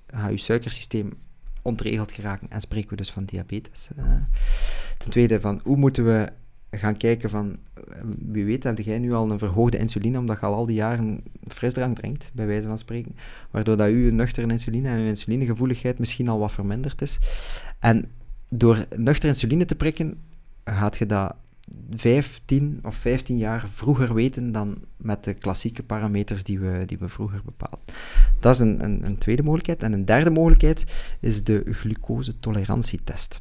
eh, 0.07 0.31
je 0.31 0.37
suikersysteem 0.37 1.13
ontregeld 1.63 2.13
geraken 2.13 2.51
en 2.51 2.61
spreken 2.61 2.91
we 2.91 2.97
dus 2.97 3.11
van 3.11 3.25
diabetes. 3.25 3.89
Ten 4.99 5.11
tweede, 5.11 5.41
van 5.41 5.61
hoe 5.65 5.77
moeten 5.77 6.05
we 6.05 6.29
gaan 6.71 6.97
kijken 6.97 7.31
van, 7.31 7.57
wie 8.19 8.45
weet, 8.45 8.65
heb 8.65 8.79
jij 8.79 8.99
nu 8.99 9.13
al 9.13 9.31
een 9.31 9.39
verhoogde 9.39 9.79
insuline, 9.79 10.19
omdat 10.19 10.41
je 10.41 10.47
al 10.47 10.55
al 10.55 10.67
die 10.67 10.77
jaren 10.77 11.23
frisdrank 11.49 11.97
drinkt, 11.97 12.31
bij 12.33 12.47
wijze 12.47 12.69
van 12.69 12.79
spreken, 12.79 13.17
waardoor 13.51 13.77
dat 13.77 13.89
uw 13.89 14.13
nuchtere 14.13 14.47
insuline 14.47 14.89
en 14.89 14.99
uw 14.99 15.07
insulinegevoeligheid 15.07 15.99
misschien 15.99 16.29
al 16.29 16.39
wat 16.39 16.53
verminderd 16.53 17.03
is. 17.03 17.19
En 17.79 18.05
door 18.49 18.87
nuchtere 18.97 19.29
insuline 19.29 19.65
te 19.65 19.75
prikken, 19.75 20.19
gaat 20.65 20.97
je 20.97 21.07
dat 21.07 21.35
15 21.91 22.79
of 22.83 22.95
15 22.95 23.37
jaar 23.37 23.69
vroeger 23.69 24.15
weten 24.15 24.53
dan 24.53 24.79
met 24.97 25.25
de 25.25 25.35
klassieke 25.35 25.83
parameters 25.83 26.45
die 26.45 26.59
we, 26.59 26.83
die 26.87 26.99
we 26.99 27.09
vroeger 27.09 27.41
bepaalden. 27.45 27.81
Dat 28.39 28.55
is 28.55 28.61
een, 28.61 28.85
een, 28.85 29.05
een 29.05 29.19
tweede 29.19 29.43
mogelijkheid. 29.43 29.83
En 29.83 29.93
een 29.93 30.05
derde 30.05 30.31
mogelijkheid 30.31 30.85
is 31.21 31.45
de 31.45 31.63
glucose-tolerantietest. 31.71 33.41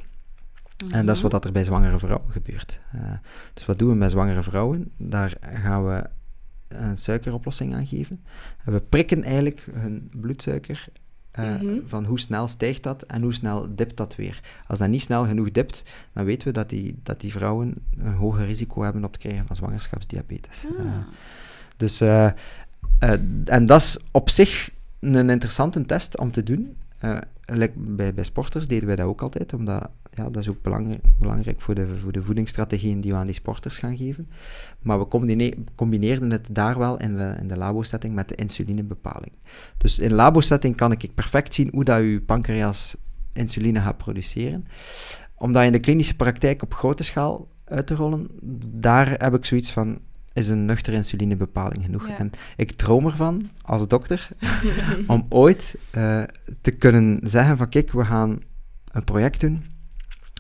En 0.91 1.05
dat 1.05 1.15
is 1.15 1.21
wat 1.21 1.31
dat 1.31 1.45
er 1.45 1.51
bij 1.51 1.63
zwangere 1.63 1.99
vrouwen 1.99 2.31
gebeurt. 2.31 2.79
Eh, 2.91 3.13
dus 3.53 3.65
wat 3.65 3.79
doen 3.79 3.89
we 3.89 3.95
met 3.95 4.11
zwangere 4.11 4.43
vrouwen? 4.43 4.91
Daar 4.97 5.37
gaan 5.41 5.85
we 5.85 6.09
een 6.67 6.97
suikeroplossing 6.97 7.73
aan 7.73 7.87
geven. 7.87 8.23
En 8.65 8.73
we 8.73 8.81
prikken 8.81 9.23
eigenlijk 9.23 9.67
hun 9.71 10.11
bloedsuiker 10.11 10.87
eh, 11.43 11.61
Mhm. 11.61 11.79
van 11.85 12.05
hoe 12.05 12.19
snel 12.19 12.47
stijgt 12.47 12.83
dat 12.83 13.01
en 13.03 13.21
hoe 13.21 13.33
snel 13.33 13.67
dipt 13.75 13.97
dat 13.97 14.15
weer. 14.15 14.41
Als 14.67 14.79
dat 14.79 14.89
niet 14.89 15.01
snel 15.01 15.25
genoeg 15.25 15.51
dipt, 15.51 15.83
dan 16.13 16.25
weten 16.25 16.47
we 16.47 16.53
dat 16.53 16.69
die, 16.69 16.99
dat 17.03 17.21
die 17.21 17.31
vrouwen 17.31 17.75
een 17.97 18.13
hoger 18.13 18.45
risico 18.45 18.81
hebben 18.83 19.03
op 19.03 19.11
het 19.11 19.21
krijgen 19.21 19.47
van 19.47 19.55
zwangerschapsdiabetes. 19.55 20.65
Ah. 20.79 20.85
Eh, 20.85 20.93
dus, 21.77 22.01
eh, 22.01 22.29
en 23.45 23.65
dat 23.65 23.81
is 23.81 23.97
op 24.11 24.29
zich 24.29 24.69
een 24.99 25.29
interessante 25.29 25.85
test 25.85 26.17
om 26.17 26.31
te 26.31 26.43
doen. 26.43 26.75
Bij, 27.75 28.13
bij 28.13 28.23
sporters 28.23 28.67
deden 28.67 28.87
wij 28.87 28.95
dat 28.95 29.05
ook 29.05 29.21
altijd, 29.21 29.53
omdat 29.53 29.89
ja, 30.13 30.29
dat 30.29 30.37
is 30.37 30.49
ook 30.49 30.61
belangrijk, 30.61 31.01
belangrijk 31.19 31.61
voor, 31.61 31.75
de, 31.75 31.97
voor 31.97 32.11
de 32.11 32.21
voedingsstrategieën 32.21 33.01
die 33.01 33.11
we 33.11 33.17
aan 33.17 33.25
die 33.25 33.33
sporters 33.33 33.77
gaan 33.77 33.97
geven. 33.97 34.29
Maar 34.81 34.99
we 34.99 35.07
combine- 35.07 35.53
combineerden 35.75 36.31
het 36.31 36.47
daar 36.51 36.77
wel 36.77 36.99
in 36.99 37.15
de, 37.15 37.35
in 37.39 37.47
de 37.47 37.57
labo-setting 37.57 38.15
met 38.15 38.29
de 38.29 38.35
insulinebepaling. 38.35 39.31
Dus 39.77 39.99
in 39.99 40.13
labo-setting 40.13 40.75
kan 40.75 40.91
ik 40.91 41.13
perfect 41.15 41.53
zien 41.53 41.69
hoe 41.71 41.83
dat 41.83 41.99
uw 41.99 42.21
pancreas 42.25 42.95
insuline 43.33 43.79
gaat 43.79 43.97
produceren. 43.97 44.65
Om 45.35 45.53
dat 45.53 45.63
in 45.63 45.71
de 45.71 45.79
klinische 45.79 46.15
praktijk 46.15 46.61
op 46.61 46.73
grote 46.73 47.03
schaal 47.03 47.47
uit 47.65 47.87
te 47.87 47.95
rollen, 47.95 48.27
daar 48.65 49.09
heb 49.09 49.35
ik 49.35 49.45
zoiets 49.45 49.71
van, 49.71 49.99
is 50.39 50.49
een 50.49 50.65
nuchtere 50.65 50.95
insulinebepaling 50.95 51.83
genoeg? 51.83 52.07
Ja. 52.07 52.17
En 52.17 52.31
ik 52.55 52.71
droom 52.71 53.05
ervan, 53.05 53.49
als 53.61 53.87
dokter, 53.87 54.29
om 55.07 55.25
ooit 55.29 55.75
eh, 55.91 56.23
te 56.61 56.71
kunnen 56.71 57.29
zeggen 57.29 57.57
van, 57.57 57.69
kijk, 57.69 57.91
we 57.91 58.05
gaan 58.05 58.39
een 58.91 59.03
project 59.03 59.41
doen 59.41 59.65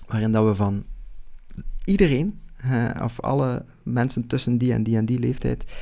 waarin 0.07 0.31
dat 0.31 0.45
we 0.45 0.55
van 0.55 0.85
iedereen, 1.83 2.41
eh, 2.55 3.01
of 3.03 3.19
alle 3.19 3.65
mensen 3.83 4.27
tussen 4.27 4.57
die 4.57 4.73
en 4.73 4.83
die 4.83 4.97
en 4.97 5.05
die 5.05 5.19
leeftijd, 5.19 5.73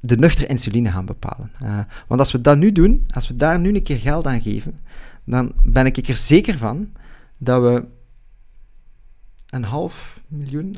de 0.00 0.16
nuchtere 0.16 0.46
insuline 0.46 0.90
gaan 0.90 1.06
bepalen. 1.06 1.50
Eh, 1.60 1.78
want 2.08 2.20
als 2.20 2.32
we 2.32 2.40
dat 2.40 2.58
nu 2.58 2.72
doen, 2.72 3.04
als 3.14 3.28
we 3.28 3.34
daar 3.34 3.60
nu 3.60 3.74
een 3.74 3.82
keer 3.82 3.98
geld 3.98 4.26
aan 4.26 4.42
geven, 4.42 4.80
dan 5.24 5.52
ben 5.64 5.86
ik 5.86 6.08
er 6.08 6.16
zeker 6.16 6.58
van 6.58 6.92
dat 7.38 7.62
we 7.62 7.84
een 9.48 9.64
half 9.64 10.22
miljoen, 10.28 10.76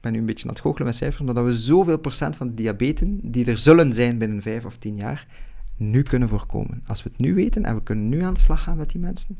ben 0.00 0.12
nu 0.12 0.18
een 0.18 0.26
beetje 0.26 0.44
aan 0.44 0.54
het 0.54 0.60
goochelen 0.60 0.86
met 0.86 0.96
cijfers, 0.96 1.24
maar 1.24 1.34
dat 1.34 1.44
we 1.44 1.52
zoveel 1.52 1.98
procent 1.98 2.36
van 2.36 2.48
de 2.48 2.54
diabeten 2.54 3.20
die 3.22 3.46
er 3.46 3.58
zullen 3.58 3.92
zijn 3.92 4.18
binnen 4.18 4.42
vijf 4.42 4.64
of 4.64 4.76
tien 4.76 4.96
jaar, 4.96 5.26
nu 5.76 6.02
kunnen 6.02 6.28
voorkomen. 6.28 6.82
Als 6.86 7.02
we 7.02 7.08
het 7.08 7.18
nu 7.18 7.34
weten 7.34 7.64
en 7.64 7.74
we 7.74 7.82
kunnen 7.82 8.08
nu 8.08 8.22
aan 8.22 8.34
de 8.34 8.40
slag 8.40 8.62
gaan 8.62 8.76
met 8.76 8.90
die 8.90 9.00
mensen, 9.00 9.38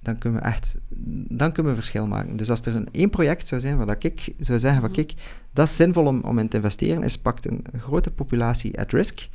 dan 0.00 0.18
kunnen 0.18 0.40
we 0.40 0.46
echt 0.46 0.78
dan 1.28 1.52
kunnen 1.52 1.72
we 1.72 1.78
verschil 1.78 2.06
maken. 2.06 2.36
Dus 2.36 2.50
als 2.50 2.60
er 2.60 2.76
een 2.76 2.88
één 2.92 3.10
project 3.10 3.48
zou 3.48 3.60
zijn 3.60 3.76
waar 3.76 3.86
dat 3.86 4.04
ik 4.04 4.34
zou 4.38 4.58
zeggen 4.58 4.80
van 4.80 4.90
kijk, 4.90 5.14
dat 5.52 5.68
is 5.68 5.76
zinvol 5.76 6.06
om, 6.06 6.20
om 6.20 6.38
in 6.38 6.48
te 6.48 6.56
investeren, 6.56 7.02
is 7.02 7.18
pakt 7.18 7.46
een 7.46 7.64
grote 7.78 8.10
populatie 8.10 8.78
at 8.78 8.92
risk, 8.92 9.28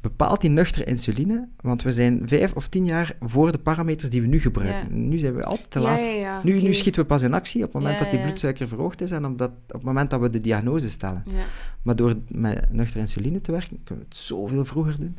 bepaalt 0.00 0.40
die 0.40 0.50
nuchtere 0.50 0.84
insuline, 0.84 1.48
want 1.60 1.82
we 1.82 1.92
zijn 1.92 2.22
vijf 2.28 2.52
of 2.52 2.68
tien 2.68 2.84
jaar 2.84 3.16
voor 3.20 3.52
de 3.52 3.58
parameters 3.58 4.10
die 4.10 4.20
we 4.20 4.26
nu 4.26 4.40
gebruiken. 4.40 5.08
Nu 5.08 5.18
zijn 5.18 5.34
we 5.34 5.44
altijd 5.44 5.70
te 5.70 5.80
laat. 5.80 5.98
ja, 5.98 6.04
ja, 6.12 6.40
Nu, 6.44 6.60
nu 6.62 6.74
schieten 6.74 7.00
we 7.02 7.06
pas 7.06 7.22
in 7.22 7.34
actie 7.34 7.64
op 7.64 7.72
het 7.72 7.82
moment 7.82 7.98
dat 7.98 8.10
die 8.10 8.20
bloedsuiker 8.20 8.68
verhoogd 8.68 9.00
is 9.00 9.10
en 9.10 9.24
op, 9.24 9.38
dat, 9.38 9.50
op 9.50 9.72
het 9.72 9.84
moment 9.84 10.10
dat 10.10 10.20
we 10.20 10.30
de 10.30 10.40
diagnose 10.40 10.90
stellen. 10.90 11.24
Ja. 11.26 11.42
Maar 11.82 11.96
door 11.96 12.14
met 12.28 12.72
nuchtere 12.72 13.00
insuline 13.00 13.40
te 13.40 13.52
werken, 13.52 13.80
kunnen 13.84 14.04
we 14.04 14.10
het 14.10 14.20
zoveel 14.20 14.64
vroeger 14.64 14.96
doen. 14.96 15.18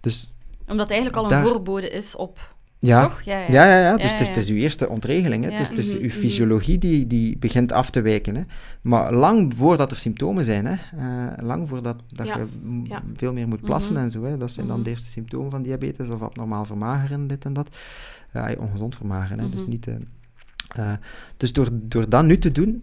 Dus 0.00 0.32
Omdat 0.66 0.88
het 0.88 0.96
eigenlijk 0.96 1.16
al 1.16 1.22
een 1.24 1.28
Daar- 1.42 1.52
voorbode 1.52 1.90
is 1.90 2.16
op... 2.16 2.53
ja, 2.86 3.02
Toch? 3.02 3.22
Ja, 3.22 3.38
ja. 3.38 3.46
ja, 3.50 3.64
ja, 3.66 3.78
ja. 3.80 3.96
Dus 3.96 4.04
Ja, 4.06 4.12
het, 4.12 4.20
is, 4.20 4.26
ja. 4.26 4.34
het 4.34 4.42
is 4.42 4.50
uw 4.50 4.56
eerste 4.56 4.88
ontregeling. 4.88 5.44
Hè. 5.44 5.50
Het 5.50 5.60
is, 5.60 5.68
het 5.68 5.78
is 5.78 5.92
Mhm, 5.94 6.02
uw 6.02 6.08
mhm. 6.08 6.16
fysiologie 6.18 6.78
die, 6.78 7.06
die 7.06 7.38
begint 7.38 7.72
af 7.72 7.90
te 7.90 8.00
wijken. 8.00 8.34
Hè. 8.34 8.42
Maar 8.82 9.12
lang 9.12 9.54
voordat 9.54 9.90
er 9.90 9.96
symptomen 9.96 10.44
zijn, 10.44 10.66
hè. 10.66 10.74
eh, 10.96 11.44
lang 11.44 11.68
voordat 11.68 11.96
dat 12.08 12.26
je 12.26 12.46
veel 13.16 13.32
meer 13.32 13.48
moet 13.48 13.60
plassen 13.60 13.94
Mhm. 13.94 14.02
en 14.02 14.10
zo. 14.10 14.24
Hè. 14.24 14.36
Dat 14.36 14.50
zijn 14.50 14.66
dan 14.66 14.82
de 14.82 14.90
eerste 14.90 15.08
symptomen 15.08 15.50
van 15.50 15.62
diabetes 15.62 16.08
of 16.08 16.22
abnormaal 16.22 16.64
vermageren, 16.64 17.26
dit 17.26 17.44
en 17.44 17.52
dat. 17.52 17.76
Ongezond 18.58 18.96
vermageren, 18.96 19.38
hè. 19.44 19.48
dus 19.50 19.66
niet... 19.66 19.86
eh, 19.86 19.94
eh, 20.76 20.92
dus 21.36 21.52
door, 21.52 21.68
door 21.72 22.08
dat 22.08 22.24
nu 22.24 22.38
te 22.38 22.52
doen, 22.52 22.82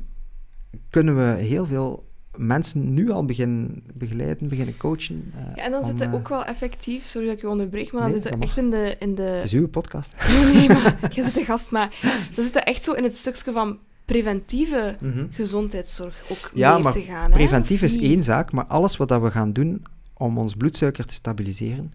kunnen 0.90 1.16
we 1.18 1.42
heel 1.44 1.66
veel 1.66 2.11
mensen 2.38 2.94
nu 2.94 3.10
al 3.12 3.26
beginnen 3.26 3.84
begeleiden, 3.94 4.48
beginnen 4.48 4.78
coachen. 4.78 5.32
eh, 5.36 5.56
Ja, 5.56 5.64
en 5.64 5.72
dan 5.72 5.80
om, 5.82 5.86
zit 5.90 6.00
het 6.00 6.08
eh, 6.10 6.14
ook 6.14 6.28
wel 6.30 6.44
effectief, 6.46 7.04
sorry 7.06 7.28
dat 7.28 7.36
ik 7.36 7.42
je 7.42 7.50
onderbreek, 7.50 7.92
maar 7.92 8.02
dan 8.02 8.12
Nee, 8.12 8.22
zit 8.22 8.30
het 8.34 8.42
echt 8.44 8.58
in 8.58 8.70
de... 8.70 8.96
In 9.00 9.16
de... 9.16 9.22
Het 9.22 9.44
is 9.44 9.54
uw 9.54 9.68
podcast. 9.68 10.16
Nee, 10.30 10.54
nee, 10.56 10.68
maar 10.68 10.98
jij 11.16 11.24
zit 11.24 11.34
de 11.34 11.46
gast, 11.46 11.72
maar 11.72 11.98
dan 12.36 12.46
zit 12.46 12.54
het 12.54 12.64
echt 12.64 12.84
zo 12.84 12.92
in 12.92 13.04
het 13.04 13.16
stukje 13.16 13.52
van 13.52 13.78
preventieve 14.06 14.96
Mhm. 15.04 15.26
gezondheidszorg 15.30 16.24
ook 16.30 16.52
Ja, 16.54 16.74
meer 16.74 16.84
maar 16.84 16.94
te 16.94 17.02
gaan. 17.02 17.32
Preventief 17.32 17.82
is 17.82 17.98
één 17.98 18.24
zaak, 18.24 18.52
maar 18.52 18.66
alles 18.66 18.98
wat 18.98 19.08
dat 19.08 19.22
we 19.22 19.32
gaan 19.32 19.54
doen 19.54 19.84
om 20.14 20.38
ons 20.38 20.54
bloedsuiker 20.56 21.06
te 21.06 21.14
stabiliseren, 21.14 21.92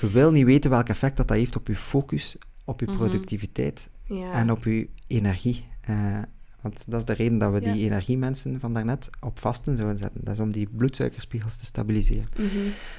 je 0.00 0.10
wil 0.10 0.30
niet 0.30 0.44
weten 0.44 0.70
welk 0.70 0.88
effect 0.88 1.16
dat, 1.16 1.28
dat 1.28 1.36
heeft 1.36 1.56
op 1.56 1.66
je 1.66 1.76
focus, 1.76 2.36
op 2.64 2.80
je 2.80 2.86
Mhm. 2.86 2.96
productiviteit 2.96 3.88
Ja. 4.04 4.32
en 4.32 4.50
op 4.50 4.64
je 4.64 4.88
energie. 5.06 5.64
Eh, 5.80 6.18
want 6.64 6.84
dat 6.86 6.98
is 7.00 7.06
de 7.06 7.12
reden 7.12 7.38
dat 7.38 7.52
we 7.52 7.60
Ja. 7.60 7.72
die 7.72 7.84
energiemensen 7.84 8.60
van 8.60 8.74
daarnet 8.74 9.10
op 9.20 9.38
vasten 9.38 9.76
zouden 9.76 9.98
zetten. 9.98 10.20
Dat 10.24 10.34
is 10.34 10.40
om 10.40 10.52
die 10.52 10.68
bloedsuikerspiegels 10.76 11.56
te 11.56 11.64
stabiliseren. 11.64 12.26
Mhm. 12.36 12.46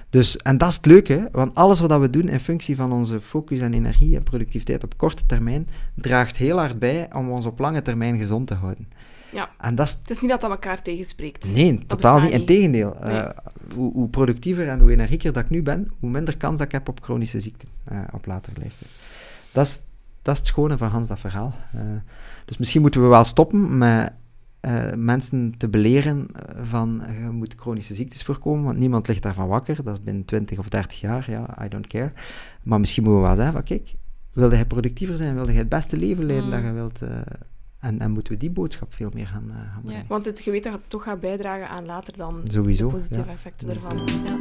Dus, 0.10 0.38
en 0.38 0.58
dat 0.58 0.70
is 0.70 0.76
het 0.76 0.86
leuke, 0.86 1.28
want 1.32 1.56
alles 1.56 1.80
wat 1.80 2.00
we 2.00 2.10
doen 2.10 2.28
in 2.28 2.40
functie 2.40 2.76
van 2.76 2.92
onze 2.92 3.22
focus 3.22 3.60
en 3.60 3.74
energie 3.74 4.16
en 4.16 4.24
productiviteit 4.24 4.84
op 4.84 4.98
korte 4.98 5.26
termijn, 5.26 5.68
draagt 5.96 6.38
heel 6.38 6.58
hard 6.58 6.80
bij 6.80 7.14
om 7.14 7.30
ons 7.30 7.46
op 7.46 7.60
lange 7.60 7.82
termijn 7.82 8.18
gezond 8.18 8.48
te 8.48 8.54
houden. 8.54 8.88
Ja. 9.32 9.50
En 9.60 9.76
dat 9.76 9.88
is 9.88 9.94
Het 9.94 10.10
is 10.10 10.20
niet 10.20 10.30
dat 10.30 10.42
dat 10.42 10.50
elkaar 10.50 10.82
tegenspreekt. 10.82 11.54
Nee, 11.54 11.86
totaal 11.86 12.20
niet. 12.20 12.32
Integendeel. 12.32 12.96
Nee. 13.04 13.14
Eh, 13.14 13.30
hoe, 13.74 13.94
hoe 13.94 14.10
productiever 14.10 14.68
en 14.68 14.80
hoe 14.80 14.92
energieker 14.92 15.34
dat 15.34 15.44
ik 15.44 15.50
nu 15.50 15.62
ben, 15.64 15.92
hoe 16.00 16.10
minder 16.10 16.38
kans 16.38 16.58
dat 16.58 16.66
ik 16.66 16.72
heb 16.72 16.88
op 16.90 17.04
chronische 17.04 17.40
ziekten 17.42 17.70
eh, 17.84 18.00
op 18.12 18.26
latere 18.26 18.60
leeftijd. 18.62 18.92
Dat 19.52 19.66
is, 19.66 19.80
dat 20.26 20.34
is 20.34 20.40
het 20.40 20.48
schone 20.48 20.78
van 20.78 20.90
Hans 20.90 21.08
dat 21.08 21.20
verhaal. 21.20 21.54
Eh, 21.74 21.82
dus 22.46 22.58
misschien 22.58 22.82
moeten 22.82 23.02
we 23.02 23.08
wel 23.08 23.24
stoppen 23.24 23.78
met 23.78 24.14
eh, 24.60 24.94
mensen 24.96 25.58
te 25.58 25.68
beleren 25.68 26.28
van 26.64 27.02
eh, 27.04 27.24
je 27.24 27.30
moet 27.30 27.56
chronische 27.58 27.96
ziektes 27.96 28.24
voorkomen, 28.24 28.64
want 28.64 28.78
niemand 28.78 29.08
ligt 29.08 29.22
daarvan 29.22 29.48
wakker. 29.48 29.84
Dat 29.84 29.98
is 29.98 30.04
binnen 30.04 30.26
20 30.26 30.58
of 30.58 30.70
30 30.70 31.00
jaar, 31.00 31.32
ja, 31.32 31.66
I 31.66 31.70
don't 31.70 31.88
care. 31.88 32.12
Maar 32.64 32.80
misschien 32.80 33.04
moeten 33.04 33.22
we 33.22 33.28
wel 33.28 33.36
zeggen 33.36 33.64
kijk, 33.64 33.96
wilde 34.34 34.56
hij 34.56 34.66
productiever 34.66 35.18
zijn, 35.18 35.36
wilde 35.36 35.50
hij 35.50 35.60
het 35.60 35.70
beste 35.70 35.98
leven 35.98 36.26
leiden 36.26 36.46
Mm. 36.46 36.52
dat 36.52 36.64
je 36.64 36.72
wilt... 36.72 37.02
en, 37.80 38.00
en 38.00 38.12
moeten 38.12 38.34
we 38.34 38.40
die 38.40 38.52
boodschap 38.52 38.94
veel 38.94 39.10
meer 39.14 39.28
gaan, 39.28 39.50
eh, 39.50 39.56
gaan 39.74 39.82
brengen. 39.84 40.06
Want 40.08 40.26
het 40.26 40.40
geweten 40.40 40.72
gaat 40.72 40.82
toch 40.88 41.04
gaat 41.04 41.20
bijdragen 41.20 41.70
aan 41.70 41.86
later 41.86 42.18
dan 42.18 42.42
Sowieso, 42.44 42.88
de 42.88 42.94
positieve 42.94 43.26
ja. 43.26 43.32
effecten 43.32 43.70
ervan. 43.70 43.98
Ja. 44.24 44.38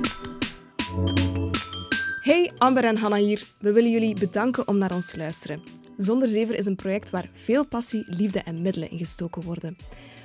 Hey, 2.25 2.53
Amber 2.59 2.85
en 2.85 2.97
Hanna 2.97 3.17
hier. 3.17 3.47
We 3.59 3.73
willen 3.73 3.91
jullie 3.91 4.19
bedanken 4.19 4.69
om 4.69 4.79
naar 4.79 4.95
ons 4.95 5.11
te 5.11 5.17
luisteren. 5.17 5.63
Zonder 5.97 6.29
Zever 6.29 6.55
is 6.55 6.67
een 6.67 6.77
project 6.77 7.11
waar 7.11 7.29
veel 7.33 7.67
passie, 7.67 8.05
liefde 8.07 8.39
en 8.39 8.63
middelen 8.63 8.91
in 8.91 8.99
gestoken 8.99 9.43
worden. 9.43 9.77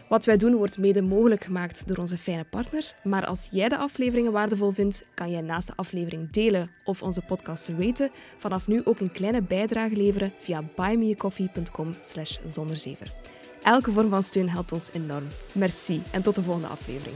Wat 0.10 0.26
wij 0.26 0.38
doen 0.38 0.56
wordt 0.56 0.78
mede 0.78 1.02
mogelijk 1.02 1.44
gemaakt 1.44 1.88
door 1.88 1.98
onze 1.98 2.18
fijne 2.18 2.44
partners. 2.44 2.94
Maar 3.04 3.26
als 3.26 3.48
jij 3.52 3.70
de 3.70 3.78
afleveringen 3.78 4.32
waardevol 4.32 4.72
vindt, 4.72 5.04
kan 5.14 5.32
jij 5.32 5.42
naast 5.42 5.68
de 5.68 5.74
aflevering 5.76 6.32
delen 6.32 6.72
of 6.84 7.04
onze 7.04 7.22
podcast 7.22 7.68
raten, 7.68 8.12
vanaf 8.38 8.68
nu 8.68 8.82
ook 8.84 9.00
een 9.00 9.12
kleine 9.12 9.42
bijdrage 9.42 9.96
leveren 9.96 10.34
via 10.38 10.64
buymeacoffee.com 10.76 11.96
zonderzever. 12.46 13.14
Elke 13.64 13.92
vorm 13.92 14.10
van 14.10 14.24
steun 14.24 14.50
helpt 14.50 14.72
ons 14.72 14.90
enorm. 14.94 15.28
Merci 15.52 16.02
en 16.12 16.22
tot 16.22 16.36
de 16.36 16.44
volgende 16.44 16.68
aflevering. 16.68 17.16